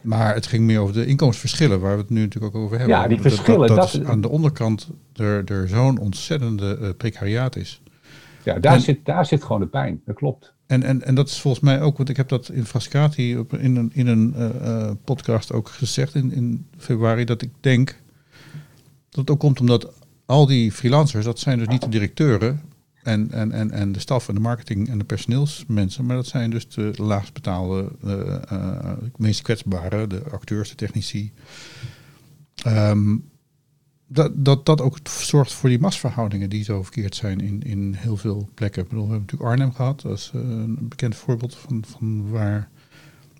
Maar 0.00 0.34
het 0.34 0.46
ging 0.46 0.64
meer 0.64 0.78
over 0.80 0.94
de 0.94 1.06
inkomensverschillen, 1.06 1.80
waar 1.80 1.94
we 1.94 2.00
het 2.00 2.10
nu 2.10 2.20
natuurlijk 2.20 2.54
ook 2.56 2.62
over 2.62 2.78
hebben. 2.78 2.96
Ja, 2.96 3.06
die 3.06 3.16
Dat- 3.16 3.24
dat- 3.24 3.32
verschillen, 3.32 3.68
Dat, 3.68 4.04
aan 4.04 4.20
de 4.20 4.28
onderkant 4.28 4.88
er, 5.14 5.44
er 5.44 5.68
zo'n 5.68 5.98
ontzettende 5.98 6.78
eh, 6.80 6.88
precariaat 6.96 7.56
is. 7.56 7.82
Ja, 8.44 8.58
daar, 8.58 8.74
En- 8.74 8.80
zit, 8.80 9.04
daar 9.04 9.26
zit 9.26 9.42
gewoon 9.44 9.60
de 9.60 9.66
pijn. 9.66 10.00
Dat 10.04 10.14
klopt. 10.16 10.52
En, 10.66 10.82
en, 10.82 11.02
en 11.04 11.14
dat 11.14 11.28
is 11.28 11.40
volgens 11.40 11.62
mij 11.64 11.80
ook, 11.80 11.96
want 11.96 12.08
ik 12.08 12.16
heb 12.16 12.28
dat 12.28 12.48
in 12.48 12.64
Frascati 12.66 13.38
op, 13.38 13.54
in 13.56 13.76
een, 13.76 13.90
in 13.94 14.06
een 14.06 14.34
eh, 14.34 14.46
eh, 14.84 14.90
podcast 15.04 15.52
ook 15.52 15.68
gezegd 15.68 16.14
in, 16.14 16.32
in 16.32 16.66
februari, 16.78 17.24
dat 17.24 17.42
ik 17.42 17.50
denk 17.60 17.88
dat 19.08 19.20
het 19.20 19.30
ook 19.30 19.38
komt 19.40 19.60
omdat 19.60 19.92
al 20.26 20.46
die 20.46 20.72
freelancers, 20.72 21.24
dat 21.24 21.38
zijn 21.38 21.58
dus 21.58 21.68
niet 21.68 21.82
de 21.82 21.88
directeuren 21.88 22.60
en, 23.02 23.30
en, 23.30 23.52
en, 23.52 23.70
en 23.70 23.92
de 23.92 23.98
staf 23.98 24.28
en 24.28 24.34
de 24.34 24.40
marketing 24.40 24.88
en 24.88 24.98
de 24.98 25.04
personeelsmensen, 25.04 26.06
maar 26.06 26.16
dat 26.16 26.26
zijn 26.26 26.50
dus 26.50 26.68
de 26.68 26.92
laagst 26.96 27.32
betaalde, 27.32 27.92
eh, 28.04 28.52
eh, 28.52 28.92
meest 29.16 29.42
kwetsbare, 29.42 30.06
de 30.06 30.22
acteurs, 30.30 30.68
de 30.68 30.74
technici. 30.74 31.32
Ehm, 32.54 33.16
dat, 34.06 34.44
dat 34.44 34.66
dat 34.66 34.80
ook 34.80 34.98
zorgt 35.08 35.52
voor 35.52 35.68
die 35.68 35.78
machtsverhoudingen 35.78 36.50
die 36.50 36.64
zo 36.64 36.82
verkeerd 36.82 37.14
zijn 37.14 37.40
in, 37.40 37.62
in 37.62 37.94
heel 37.94 38.16
veel 38.16 38.48
plekken. 38.54 38.82
Ik 38.82 38.88
bedoel, 38.88 39.06
we 39.06 39.10
hebben 39.10 39.28
natuurlijk 39.30 39.50
Arnhem 39.50 39.74
gehad, 39.74 40.00
dat 40.00 40.18
is 40.18 40.30
eh, 40.34 40.40
een 40.40 40.88
bekend 40.88 41.16
voorbeeld 41.16 41.54
van, 41.54 41.84
van 41.86 42.30
waar 42.30 42.68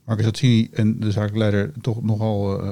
Marcus 0.05 0.69
en 0.73 1.01
de 1.01 1.11
zakelijke 1.11 1.39
leider 1.39 1.73
toch 1.81 2.03
nogal 2.03 2.63
eh, 2.63 2.69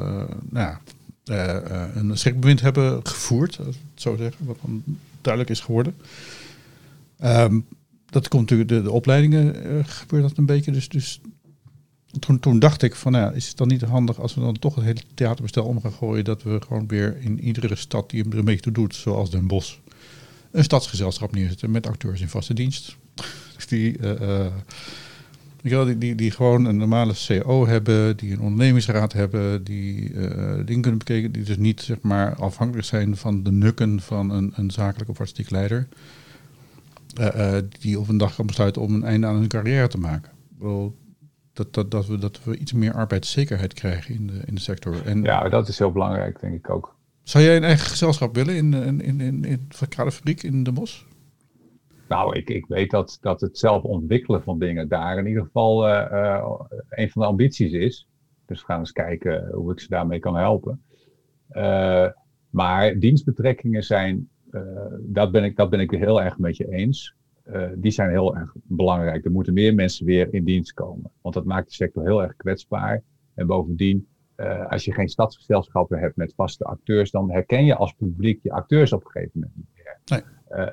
nou 0.50 0.66
ja, 0.66 0.80
eh, 1.24 1.56
eh, 1.56 1.96
een 1.96 2.18
schrikbewind 2.18 2.60
hebben 2.60 3.00
gevoerd, 3.06 3.58
als 3.58 3.76
ik 3.76 3.82
het 3.92 4.02
zo 4.02 4.16
zeggen. 4.16 4.46
Wat 4.46 4.56
dan 4.62 4.82
duidelijk 5.20 5.52
is 5.52 5.60
geworden. 5.60 5.94
Ehm, 7.18 7.60
dat 8.10 8.28
komt 8.28 8.42
natuurlijk, 8.42 8.68
de, 8.68 8.82
de 8.82 8.90
opleidingen 8.90 9.64
eh, 9.64 9.84
gebeurt 9.84 10.22
dat 10.22 10.36
een 10.36 10.46
beetje. 10.46 10.72
Dus, 10.72 10.88
dus 10.88 11.20
toen, 12.18 12.38
toen 12.38 12.58
dacht 12.58 12.82
ik 12.82 12.94
van, 12.94 13.12
nou 13.12 13.24
ja, 13.24 13.30
is 13.32 13.48
het 13.48 13.56
dan 13.56 13.68
niet 13.68 13.82
handig 13.82 14.20
als 14.20 14.34
we 14.34 14.40
dan 14.40 14.58
toch 14.58 14.74
het 14.74 14.84
hele 14.84 15.00
theaterbestel 15.14 15.64
om 15.64 15.80
gaan 15.80 15.92
gooien, 15.92 16.24
dat 16.24 16.42
we 16.42 16.60
gewoon 16.66 16.86
weer 16.86 17.16
in 17.20 17.40
iedere 17.40 17.76
stad 17.76 18.10
die 18.10 18.24
er 18.30 18.38
een 18.38 18.44
beetje 18.44 18.72
doet, 18.72 18.94
zoals 18.94 19.30
Den 19.30 19.46
Bosch, 19.46 19.76
een 20.50 20.64
stadsgezelschap 20.64 21.34
neerzetten 21.34 21.70
met 21.70 21.86
acteurs 21.86 22.20
in 22.20 22.28
vaste 22.28 22.54
dienst. 22.54 22.96
Dus 23.54 23.66
die, 23.66 23.96
wel, 25.62 25.84
die, 25.84 25.98
die, 25.98 26.14
die 26.14 26.30
gewoon 26.30 26.64
een 26.64 26.76
normale 26.76 27.14
CO 27.26 27.66
hebben, 27.66 28.16
die 28.16 28.32
een 28.32 28.40
ondernemingsraad 28.40 29.12
hebben, 29.12 29.64
die 29.64 30.12
dingen 30.64 30.80
kunnen 30.80 30.98
bekijken, 30.98 31.32
die 31.32 31.42
dus 31.42 31.56
niet 31.56 31.80
zeg 31.80 32.00
maar, 32.00 32.34
afhankelijk 32.34 32.86
zijn 32.86 33.16
van 33.16 33.42
de 33.42 33.52
nukken 33.52 34.00
van 34.00 34.30
een, 34.30 34.52
een 34.54 34.70
zakelijk 34.70 35.10
of 35.10 35.18
artistiek 35.18 35.50
leider. 35.50 35.88
Eh, 37.14 37.56
eh, 37.56 37.64
die 37.80 37.98
op 37.98 38.08
een 38.08 38.16
dag 38.16 38.34
kan 38.34 38.46
besluiten 38.46 38.82
om 38.82 38.94
een 38.94 39.04
einde 39.04 39.26
aan 39.26 39.36
hun 39.36 39.48
carrière 39.48 39.88
te 39.88 39.98
maken. 39.98 40.32
Ik 40.50 40.58
bedoel, 40.58 40.96
dat, 41.52 41.74
dat, 41.74 41.90
dat, 41.90 42.06
we, 42.06 42.18
dat 42.18 42.44
we 42.44 42.56
iets 42.56 42.72
meer 42.72 42.92
arbeidszekerheid 42.92 43.74
krijgen 43.74 44.14
in 44.14 44.26
de, 44.26 44.42
in 44.44 44.54
de 44.54 44.60
sector. 44.60 45.06
En 45.06 45.22
Ja, 45.22 45.48
dat 45.48 45.68
is 45.68 45.78
heel 45.78 45.92
belangrijk, 45.92 46.40
denk 46.40 46.54
ik 46.54 46.70
ook. 46.70 46.96
zou 47.22 47.44
jij 47.44 47.56
een 47.56 47.64
eigen 47.64 47.86
gezelschap 47.86 48.34
willen 48.34 48.56
in, 48.56 48.74
in, 48.74 49.00
in, 49.00 49.20
in, 49.20 49.44
in 49.44 49.68
de 49.78 49.86
kaderfabriek 49.86 50.42
in 50.42 50.62
Den 50.62 50.74
Bosch? 50.74 51.02
Nou, 52.08 52.36
ik, 52.36 52.50
ik 52.50 52.66
weet 52.66 52.90
dat, 52.90 53.18
dat 53.20 53.40
het 53.40 53.58
zelf 53.58 53.82
ontwikkelen 53.82 54.42
van 54.42 54.58
dingen 54.58 54.88
daar 54.88 55.18
in 55.18 55.26
ieder 55.26 55.42
geval 55.42 55.88
eh, 55.88 56.42
een 56.88 57.10
van 57.10 57.22
de 57.22 57.28
ambities 57.28 57.72
is. 57.72 58.08
Dus 58.46 58.60
we 58.60 58.66
gaan 58.66 58.78
eens 58.78 58.92
kijken 58.92 59.50
hoe 59.52 59.72
ik 59.72 59.80
ze 59.80 59.88
daarmee 59.88 60.18
kan 60.18 60.36
helpen. 60.36 60.82
Maar 62.50 62.98
dienstbetrekkingen 62.98 63.82
zijn, 63.82 64.28
dat, 65.00 65.32
ben 65.32 65.44
ik, 65.44 65.56
dat 65.56 65.70
ben 65.70 65.80
ik 65.80 65.90
heel 65.90 66.22
erg 66.22 66.38
met 66.38 66.56
je 66.56 66.68
eens. 66.72 67.14
Eh, 67.42 67.62
die 67.74 67.90
zijn 67.90 68.10
heel 68.10 68.36
erg 68.36 68.52
belangrijk. 68.62 69.24
Er 69.24 69.30
moeten 69.30 69.52
meer 69.52 69.74
mensen 69.74 70.06
weer 70.06 70.34
in 70.34 70.44
dienst 70.44 70.72
komen. 70.72 71.10
Want 71.22 71.34
dat 71.34 71.44
maakt 71.44 71.68
de 71.68 71.74
sector 71.74 72.02
heel 72.04 72.22
erg 72.22 72.36
kwetsbaar. 72.36 73.02
En 73.34 73.46
bovendien, 73.46 74.06
eh, 74.34 74.66
als 74.70 74.84
je 74.84 74.92
geen 74.92 75.08
stadsgezelschappen 75.08 75.98
hebt 75.98 76.16
met 76.16 76.32
vaste 76.36 76.64
acteurs, 76.64 77.10
dan 77.10 77.30
herken 77.30 77.64
je 77.64 77.74
als 77.76 77.92
publiek 77.92 78.40
je 78.42 78.50
acteurs 78.52 78.92
op 78.92 79.04
een 79.04 79.10
gegeven 79.10 79.30
moment 79.34 79.56
niet 79.56 79.66
meer. 79.74 79.98
Nee. 80.04 80.22
Eh, 80.66 80.72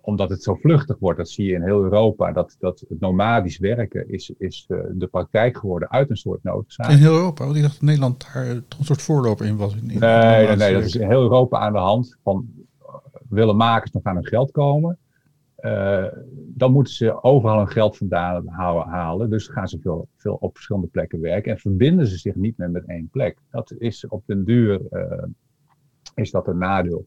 omdat 0.00 0.30
het 0.30 0.42
zo 0.42 0.54
vluchtig 0.54 0.98
wordt, 0.98 1.18
dat 1.18 1.28
zie 1.28 1.46
je 1.46 1.52
in 1.54 1.62
heel 1.62 1.82
Europa, 1.82 2.32
dat, 2.32 2.56
dat 2.58 2.84
het 2.88 3.00
nomadisch 3.00 3.58
werken 3.58 4.08
is, 4.08 4.32
is 4.38 4.64
eh, 4.68 4.78
de 4.92 5.06
praktijk 5.06 5.56
geworden 5.58 5.90
uit 5.90 6.10
een 6.10 6.16
soort 6.16 6.42
noodzaak. 6.42 6.90
In 6.90 6.96
heel 6.96 7.14
Europa? 7.14 7.44
Want 7.44 7.56
ik 7.56 7.62
dacht 7.62 7.74
dat 7.74 7.82
Nederland 7.82 8.26
daar 8.34 8.62
toch 8.68 8.78
een 8.78 8.84
soort 8.84 9.02
voorloper 9.02 9.46
in 9.46 9.56
was. 9.56 9.74
In, 9.76 9.90
in- 9.90 9.98
Nee, 9.98 10.46
nee, 10.46 10.56
nee, 10.56 10.72
dat 10.74 10.84
is 10.84 10.94
in 10.96 11.08
heel 11.08 11.22
Europa 11.22 11.58
aan 11.58 11.72
de 11.72 11.78
hand. 11.78 12.16
Van, 12.22 12.46
eh, 12.56 12.73
willen 13.34 13.56
makers 13.56 13.90
nog 13.90 14.02
aan 14.02 14.14
hun 14.14 14.26
geld 14.26 14.50
komen? 14.50 14.98
Eh, 15.64 16.06
dan 16.34 16.72
moeten 16.72 16.94
ze 16.94 17.22
overal 17.22 17.56
hun 17.56 17.68
geld 17.68 17.96
vandaan 17.96 18.48
halen. 18.48 19.30
Dus 19.30 19.48
gaan 19.48 19.68
ze 19.68 20.06
veel, 20.16 20.34
op 20.34 20.54
verschillende 20.54 20.88
plekken 20.88 21.20
werken. 21.20 21.52
En 21.52 21.58
verbinden 21.58 22.06
ze 22.06 22.18
zich 22.18 22.34
niet 22.34 22.58
meer 22.58 22.70
met 22.70 22.86
één 22.86 23.08
plek. 23.08 23.38
Dat 23.50 23.74
is 23.78 24.06
op 24.08 24.22
den 24.26 24.44
duur 24.44 24.80
eh, 24.90 25.28
is 26.14 26.30
dat 26.30 26.48
een 26.48 26.58
nadeel. 26.58 27.06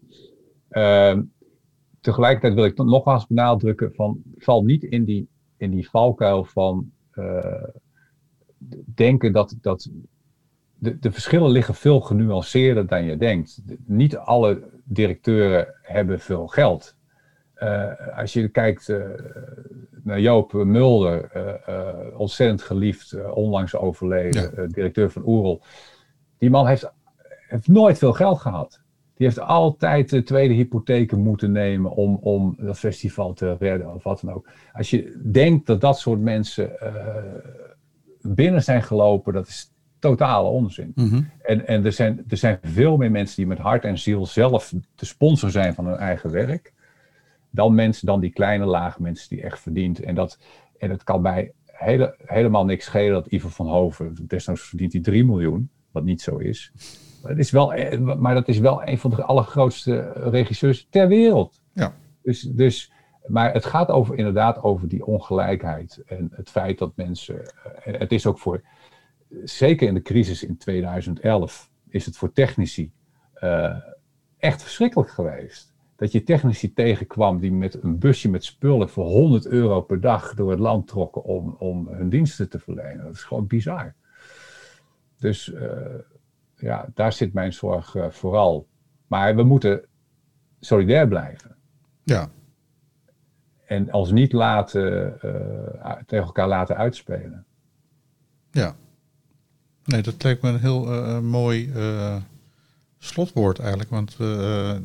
Ehm, 0.69 1.23
tegelijkertijd 1.99 2.53
wil 2.53 2.65
ik 2.65 2.77
nogmaals 2.77 3.27
benadrukken 3.27 3.93
van 3.93 4.21
val 4.35 4.63
niet 4.63 4.83
in 4.83 5.03
die, 5.03 5.27
in 5.57 5.71
die 5.71 5.89
valkuil 5.89 6.43
van 6.43 6.91
eh, 7.11 7.63
denken 8.95 9.31
dat, 9.31 9.55
dat 9.61 9.89
de, 10.79 10.99
de 10.99 11.11
verschillen 11.11 11.49
liggen 11.49 11.75
veel 11.75 11.99
genuanceerder 12.01 12.87
dan 12.87 13.03
je 13.03 13.17
denkt. 13.17 13.67
De- 13.67 13.77
Niet 13.85 14.17
alle 14.17 14.61
directeuren 14.83 15.73
hebben 15.81 16.19
veel 16.19 16.47
geld. 16.47 16.95
Eh, 17.53 18.17
als 18.17 18.33
je 18.33 18.47
kijkt 18.47 18.89
eh, 18.89 18.99
naar 20.03 20.19
Joop 20.19 20.53
Mulder, 20.53 21.29
eh, 21.31 22.19
ontzettend 22.19 22.61
geliefd, 22.61 23.31
onlangs 23.33 23.75
overleden, 23.75 24.51
Ja. 24.55 24.67
directeur 24.67 25.11
van 25.11 25.21
Oerol. 25.27 25.61
Die 26.37 26.49
man 26.49 26.67
heeft, 26.67 26.93
heeft 27.47 27.67
nooit 27.67 27.97
veel 27.97 28.13
geld 28.13 28.39
gehad. 28.39 28.81
Die 29.15 29.25
heeft 29.27 29.39
altijd 29.39 30.09
de 30.09 30.23
tweede 30.23 30.53
hypotheken 30.53 31.19
moeten 31.19 31.51
nemen 31.51 31.91
om, 31.91 32.15
om 32.15 32.55
dat 32.59 32.79
festival 32.79 33.33
te 33.33 33.55
redden 33.59 33.93
of 33.93 34.03
wat 34.03 34.21
dan 34.21 34.33
ook. 34.33 34.49
Als 34.73 34.89
je 34.89 35.19
denkt 35.31 35.65
dat 35.67 35.81
dat 35.81 35.99
soort 35.99 36.19
mensen 36.19 36.71
binnen 38.21 38.63
zijn 38.63 38.83
gelopen, 38.83 39.33
dat 39.33 39.47
is 39.47 39.73
totale 39.99 40.49
onzin. 40.49 40.91
Mhm. 40.95 41.21
En, 41.41 41.67
en 41.67 41.85
er, 41.85 41.91
zijn, 41.91 42.23
er 42.27 42.37
zijn 42.37 42.59
veel 42.61 42.97
meer 42.97 43.11
mensen 43.11 43.35
die 43.35 43.47
met 43.47 43.57
hart 43.57 43.83
en 43.83 43.97
ziel 43.97 44.25
zelf 44.25 44.73
de 44.95 45.05
sponsor 45.05 45.51
zijn 45.51 45.73
van 45.73 45.85
hun 45.85 45.97
eigen 45.97 46.31
werk. 46.31 46.73
Dan 47.49 47.75
mensen, 47.75 48.05
dan 48.05 48.19
die 48.19 48.31
kleine 48.31 48.65
laag 48.65 48.99
mensen 48.99 49.29
die 49.29 49.41
echt 49.41 49.59
verdient. 49.59 49.99
En 49.99 50.15
dat, 50.15 50.39
en 50.77 50.89
het 50.89 51.03
kan 51.03 51.21
mij 51.21 51.51
hele, 51.65 52.15
helemaal 52.25 52.65
niks 52.65 52.85
schelen 52.85 53.13
dat 53.13 53.27
Ivo 53.27 53.49
van 53.49 53.67
Hoven, 53.67 54.15
desnoods 54.27 54.61
verdient 54.61 54.93
hij 54.93 55.01
3 55.01 55.25
miljoen, 55.25 55.69
wat 55.91 56.03
niet 56.03 56.21
zo 56.21 56.37
is. 56.37 56.71
Maar, 57.21 57.31
het 57.31 57.39
is 57.39 57.51
wel, 57.51 57.73
eh, 57.73 57.99
maar 57.99 58.33
dat 58.33 58.47
is 58.47 58.59
wel 58.59 58.87
een 58.87 58.97
van 58.97 59.09
de 59.09 59.23
allergrootste 59.23 60.11
regisseurs 60.15 60.87
ter 60.89 61.07
wereld. 61.07 61.61
Ja. 61.73 61.93
Dus, 62.21 62.41
dus, 62.41 62.91
maar 63.27 63.53
het 63.53 63.65
gaat 63.65 63.89
over, 63.89 64.15
inderdaad 64.15 64.63
over 64.63 64.87
die 64.87 65.05
ongelijkheid. 65.05 66.03
En 66.05 66.31
het 66.35 66.49
feit 66.49 66.77
dat 66.77 66.91
mensen. 66.95 67.41
eh, 67.83 67.99
het 67.99 68.11
is 68.11 68.25
ook 68.25 68.39
voor. 68.39 68.61
Zeker 69.43 69.87
in 69.87 69.93
de 69.93 70.01
crisis 70.01 70.43
in 70.43 70.57
2011 70.57 71.71
is 71.89 72.05
het 72.05 72.17
voor 72.17 72.31
technici 72.31 72.91
eh, 73.33 73.77
echt 74.37 74.61
verschrikkelijk 74.61 75.09
geweest. 75.09 75.75
Dat 75.95 76.11
je 76.11 76.23
technici 76.23 76.73
tegenkwam 76.73 77.39
die 77.39 77.51
met 77.51 77.83
een 77.83 77.99
busje 77.99 78.29
met 78.29 78.43
spullen 78.43 78.89
voor 78.89 79.05
100 79.05 79.47
euro 79.47 79.81
per 79.81 80.01
dag 80.01 80.33
door 80.33 80.49
het 80.49 80.59
land 80.59 80.87
trokken 80.87 81.23
om, 81.23 81.55
om 81.59 81.87
hun 81.87 82.09
diensten 82.09 82.49
te 82.49 82.59
verlenen. 82.59 83.03
Dat 83.03 83.13
is 83.13 83.23
gewoon 83.23 83.47
bizar. 83.47 83.93
Dus 85.17 85.53
eh, 85.53 85.99
ja, 86.55 86.89
daar 86.93 87.13
zit 87.13 87.33
mijn 87.33 87.53
zorg 87.53 87.95
eh, 87.95 88.09
vooral. 88.09 88.67
Maar 89.07 89.35
we 89.35 89.43
moeten 89.43 89.85
solidair 90.59 91.07
blijven. 91.07 91.55
Ja, 92.03 92.29
En 93.65 93.93
ons 93.93 94.11
niet 94.11 94.33
laten, 94.33 95.17
tegen 96.05 96.25
elkaar 96.25 96.47
laten 96.47 96.77
uitspelen. 96.77 97.45
ja. 98.51 98.75
Nee, 99.87 100.01
dat 100.01 100.23
lijkt 100.23 100.41
me 100.41 100.49
een 100.49 100.59
heel 100.59 100.93
eh, 100.93 101.15
eh, 101.15 101.21
mooi 101.21 101.71
eh, 101.75 102.15
slotwoord 102.99 103.59
eigenlijk. 103.59 103.89
Want 103.89 104.17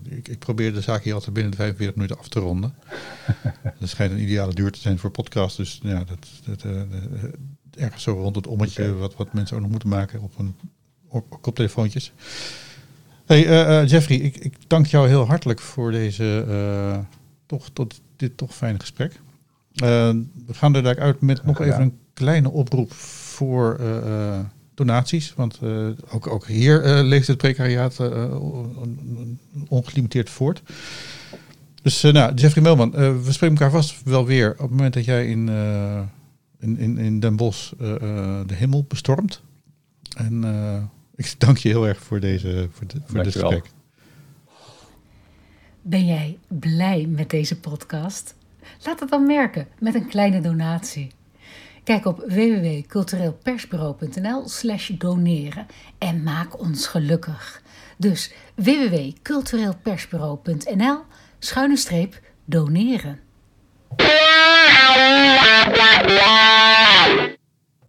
ik, 0.09 0.29
ik 0.29 0.39
probeer 0.39 0.73
de 0.73 0.81
zaak 0.81 1.03
hier 1.03 1.15
altijd 1.15 1.33
binnen 1.33 1.51
de 1.51 1.57
45 1.57 1.97
minuten 1.97 2.19
af 2.19 2.29
te 2.29 2.41
ronden. 2.41 2.75
dat 3.81 3.89
schijnt 3.89 4.13
een 4.13 4.23
ideale 4.23 4.55
duur 4.55 4.73
te 4.73 4.81
zijn 4.81 4.99
voor 4.99 5.11
podcast. 5.11 5.57
Dus 5.57 5.81
ja, 5.83 6.05
dat, 6.05 6.29
dat, 6.45 6.73
ergens 7.71 8.03
zo 8.03 8.13
rond 8.13 8.37
het 8.37 8.47
ommetje 8.47 8.95
wat, 8.95 9.17
wat 9.17 9.33
mensen 9.33 9.57
ook 9.57 9.63
nog 9.63 9.71
moeten 9.71 9.89
maken 9.89 10.21
op 10.21 10.37
hun 10.37 10.55
op, 11.09 11.33
op 11.33 11.43
koptelefoontjes. 11.43 12.13
Hey 13.27 13.43
Jeffrey, 13.87 14.17
ik, 14.17 14.37
ik 14.37 14.55
dank 14.67 14.87
jou 14.87 15.09
heel 15.09 15.27
hartelijk 15.27 15.61
voor 15.61 15.91
deze 15.91 16.47
toch, 17.47 17.69
tot 17.73 18.01
dit 18.17 18.37
toch 18.37 18.55
fijne 18.55 18.81
gesprek. 18.81 19.21
We 19.73 20.25
gaan 20.53 20.75
er 20.75 20.99
uit 20.99 21.21
met 21.21 21.45
nog 21.45 21.61
even 21.61 21.81
een 21.81 21.99
kleine 22.15 22.51
oproep 22.51 22.93
voor 22.93 23.81
donaties. 24.75 25.35
Want 25.35 25.59
eh, 25.63 25.87
ook, 26.11 26.27
ook 26.27 26.47
hier 26.47 26.83
eh, 26.85 27.05
leeft 27.05 27.27
het 27.27 27.37
precariaat 27.37 28.01
eh, 28.01 28.43
on- 28.43 29.39
ongelimiteerd 29.69 30.31
voort. 30.31 30.63
Dus 31.83 32.03
nou, 32.03 32.35
Jeffrey 32.35 32.63
Melman, 32.63 32.95
eh, 32.95 33.17
we 33.23 33.33
spreken 33.33 33.57
elkaar 33.57 33.71
vast 33.71 34.03
wel 34.05 34.27
weer 34.27 34.53
op 34.53 34.59
het 34.59 34.71
moment 34.71 34.95
dat 34.95 35.05
jij 35.05 35.27
in, 35.27 35.49
eh, 35.49 36.01
in, 36.61 36.79
in, 36.79 36.99
in 36.99 37.21
Den 37.21 37.37
Bosch 37.37 37.73
eh, 37.81 37.95
eh, 37.95 38.47
de 38.47 38.55
hemel 38.55 38.85
bestormt. 38.89 39.43
En 40.17 40.45
eh, 40.45 40.83
ik 41.15 41.35
dank 41.39 41.57
je 41.57 41.69
heel 41.69 41.87
erg 41.87 42.03
voor, 42.03 42.21
deze, 42.21 42.69
voor, 42.73 42.87
de, 42.87 42.97
voor 43.07 43.23
dit 43.23 43.33
gesprek. 43.33 43.71
Ben 45.83 46.07
jij 46.07 46.39
blij 46.49 47.07
met 47.09 47.31
deze 47.31 47.61
podcast? 47.61 48.35
Laat 48.85 49.01
het 49.01 49.09
dan 49.09 49.27
merken 49.27 49.67
met 49.79 49.95
een 49.95 50.09
kleine 50.09 50.41
donatie. 50.41 51.11
Kijk 51.85 52.07
op 52.07 52.25
www.cultureelpersbureau.nl 52.27 54.49
slash 54.49 54.89
doneren 54.89 55.67
en 55.99 56.23
maak 56.23 56.61
ons 56.61 56.87
gelukkig. 56.87 57.63
Dus 57.97 58.33
www.cultureelpersbureau.nl 58.55 60.99
schuine 61.39 61.77
streep 61.77 62.21
doneren. 62.45 63.21